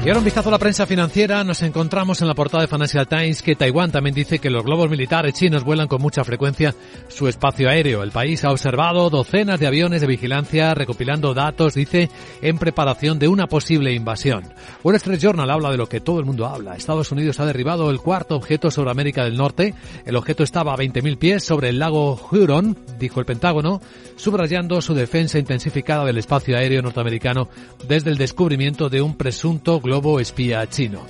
[0.04, 1.42] Y ahora un vistazo a la prensa financiera.
[1.42, 4.88] Nos encontramos en la portada de Financial Times que Taiwán también dice que los globos
[4.88, 6.72] militares chinos vuelan con mucha frecuencia
[7.08, 8.04] su espacio aéreo.
[8.04, 13.26] El país ha observado docenas de aviones de vigilancia recopilando datos, dice, en preparación de
[13.26, 14.44] una posible invasión.
[14.84, 16.76] Wall Street Journal habla de lo que todo el mundo habla.
[16.76, 19.74] Estados Unidos ha derribado el cuarto objeto sobre América del Norte.
[20.06, 23.82] El objeto estaba a 20.000 pies sobre el lago Huron, dijo el Pentágono,
[24.16, 27.48] subrayando su defensa intensificada del espacio aéreo norteamericano
[27.86, 31.00] desde el descubrimiento de un presunto globo espía chino.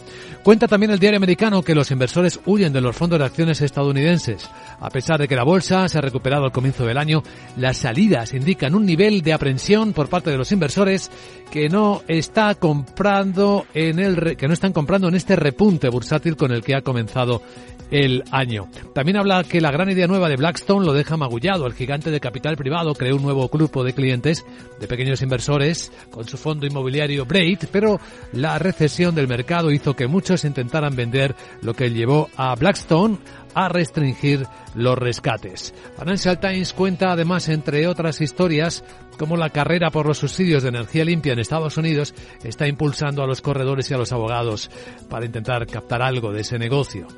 [0.49, 4.49] Cuenta también el diario americano que los inversores huyen de los fondos de acciones estadounidenses.
[4.81, 7.23] A pesar de que la bolsa se ha recuperado al comienzo del año,
[7.59, 11.11] las salidas indican un nivel de aprensión por parte de los inversores
[11.51, 16.51] que no está comprando en el que no están comprando en este repunte bursátil con
[16.51, 17.43] el que ha comenzado
[17.91, 18.69] el año.
[18.95, 21.67] También habla que la gran idea nueva de Blackstone lo deja magullado.
[21.67, 24.45] El gigante de capital privado creó un nuevo grupo de clientes,
[24.81, 28.01] de pequeños inversores, con su fondo inmobiliario Braid, pero
[28.33, 33.19] la recesión del mercado hizo que muchos intentaran vender, lo que llevó a Blackstone
[33.55, 35.75] a restringir los rescates.
[35.99, 38.85] Financial Times cuenta además, entre otras historias,
[39.19, 42.15] cómo la carrera por los subsidios de energía limpia en Estados Unidos
[42.45, 44.71] está impulsando a los corredores y a los abogados
[45.09, 47.09] para intentar captar algo de ese negocio.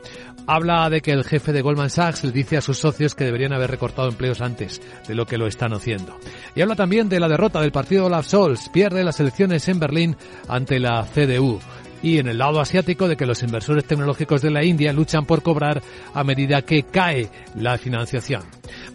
[0.47, 3.53] Habla de que el jefe de Goldman Sachs le dice a sus socios que deberían
[3.53, 6.19] haber recortado empleos antes de lo que lo están haciendo.
[6.55, 8.71] Y habla también de la derrota del partido Olaf Scholz.
[8.71, 10.17] Pierde las elecciones en Berlín
[10.49, 11.61] ante la CDU
[12.03, 15.43] y en el lado asiático de que los inversores tecnológicos de la India luchan por
[15.43, 15.83] cobrar
[16.15, 18.43] a medida que cae la financiación.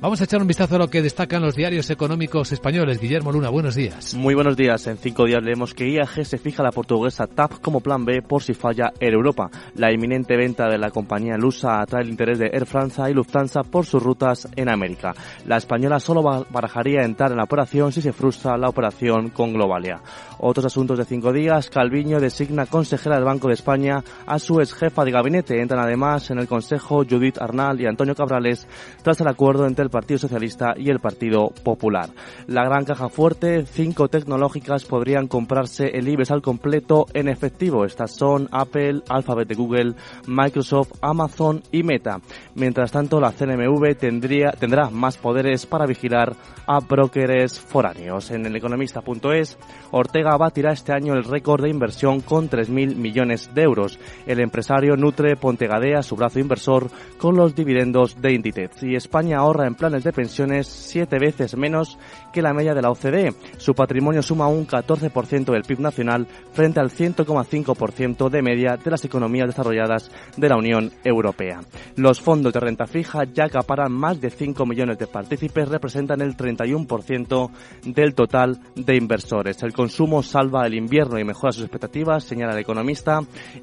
[0.01, 2.99] Vamos a echar un vistazo a lo que destacan los diarios económicos españoles.
[2.99, 4.13] Guillermo Luna, buenos días.
[4.13, 4.87] Muy buenos días.
[4.87, 8.43] En cinco días leemos que IAG se fija la portuguesa TAP como plan B por
[8.43, 9.49] si falla Air Europa.
[9.75, 13.63] La inminente venta de la compañía lusa atrae el interés de Air France y Lufthansa
[13.63, 15.13] por sus rutas en América.
[15.45, 20.01] La española solo barajaría entrar en la operación si se frustra la operación con Globalia.
[20.39, 21.69] Otros asuntos de cinco días.
[21.69, 22.65] Calviño designa
[22.95, 25.61] consejera del Banco de España a su ex jefa de gabinete.
[25.61, 28.67] Entran además en el Consejo Judith Arnal y Antonio Cabrales
[29.03, 32.09] tras el acuerdo entre el Partido Socialista y el Partido Popular.
[32.47, 37.83] La gran caja fuerte, cinco tecnológicas podrían comprarse el IBEX al completo en efectivo.
[37.83, 39.95] Estas son Apple, Alphabet de Google,
[40.27, 42.21] Microsoft, Amazon y Meta.
[42.53, 46.33] Mientras tanto, la CNMV tendría, tendrá más poderes para vigilar
[46.65, 48.31] a brokers foráneos.
[48.31, 49.57] En el economista.es,
[49.91, 53.99] Ortega batirá este año el récord de inversión con 3.000 millones de euros.
[54.25, 58.83] El empresario nutre Pontegadea su brazo inversor con los dividendos de Inditex.
[58.83, 61.97] Y España ahorra en planes de pensiones siete veces menos
[62.33, 63.33] que la media de la OCDE.
[63.57, 69.05] Su patrimonio suma un 14% del PIB nacional frente al 100,5% de media de las
[69.05, 71.61] economías desarrolladas de la Unión Europea.
[71.95, 76.35] Los fondos de renta fija ya acaparan más de 5 millones de partícipes, representan el
[76.35, 77.49] 31%
[77.85, 79.63] del total de inversores.
[79.63, 82.74] El consumo salva el invierno y mejora sus expectativas, señala el economista,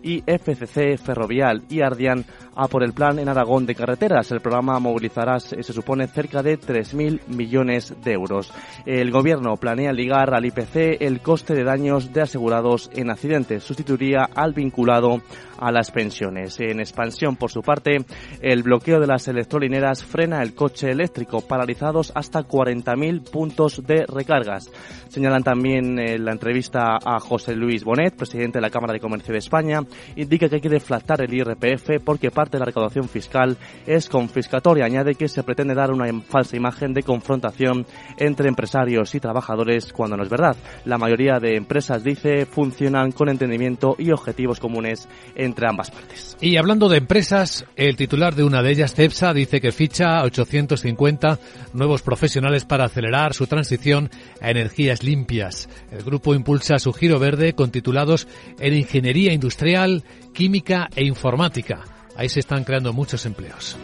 [0.03, 4.31] y FCC, Ferrovial y Ardian a por el plan en Aragón de carreteras.
[4.31, 8.53] El programa movilizará, se supone, cerca de 3.000 millones de euros.
[8.85, 13.65] El gobierno planea ligar al IPC el coste de daños de asegurados en accidentes.
[13.65, 15.23] Sustituiría al vinculado
[15.63, 16.59] a las pensiones.
[16.59, 17.99] En expansión, por su parte,
[18.41, 24.71] el bloqueo de las electrolineras frena el coche eléctrico, paralizados hasta 40.000 puntos de recargas.
[25.09, 29.33] Señalan también en la entrevista a José Luis Bonet, presidente de la Cámara de Comercio
[29.33, 29.81] de España,
[30.17, 33.57] indica que hay que deflactar el IRPF porque parte de la recaudación fiscal
[33.87, 34.87] es confiscatoria.
[34.87, 37.87] Añade que se pretende dar una falsa imagen de confrontación
[38.17, 40.57] entre empresarios y trabajadores cuando no es verdad.
[40.87, 45.09] La mayoría de empresas, dice, funcionan con entendimiento y objetivos comunes
[45.53, 46.37] entre ambas partes.
[46.41, 50.25] Y hablando de empresas, el titular de una de ellas, CEPSA, dice que ficha a
[50.25, 51.39] 850
[51.75, 55.69] nuevos profesionales para acelerar su transición a energías limpias.
[55.91, 58.27] El grupo impulsa su giro verde con titulados
[58.59, 61.85] en ingeniería industrial, química e informática.
[62.17, 63.77] Ahí se están creando muchos empleos.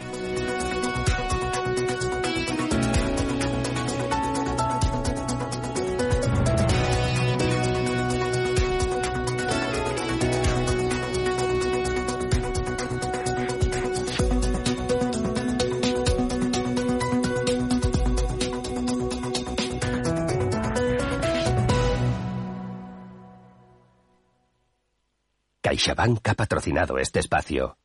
[25.78, 27.78] CaixaBank ha patrocinado este espacio.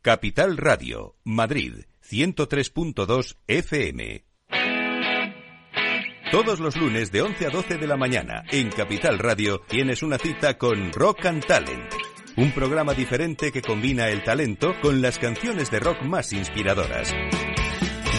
[0.00, 4.24] Capital Radio, Madrid, 103.2 FM.
[6.32, 10.16] Todos los lunes de 11 a 12 de la mañana en Capital Radio tienes una
[10.16, 11.92] cita con Rock and Talent.
[12.38, 17.12] Un programa diferente que combina el talento con las canciones de rock más inspiradoras.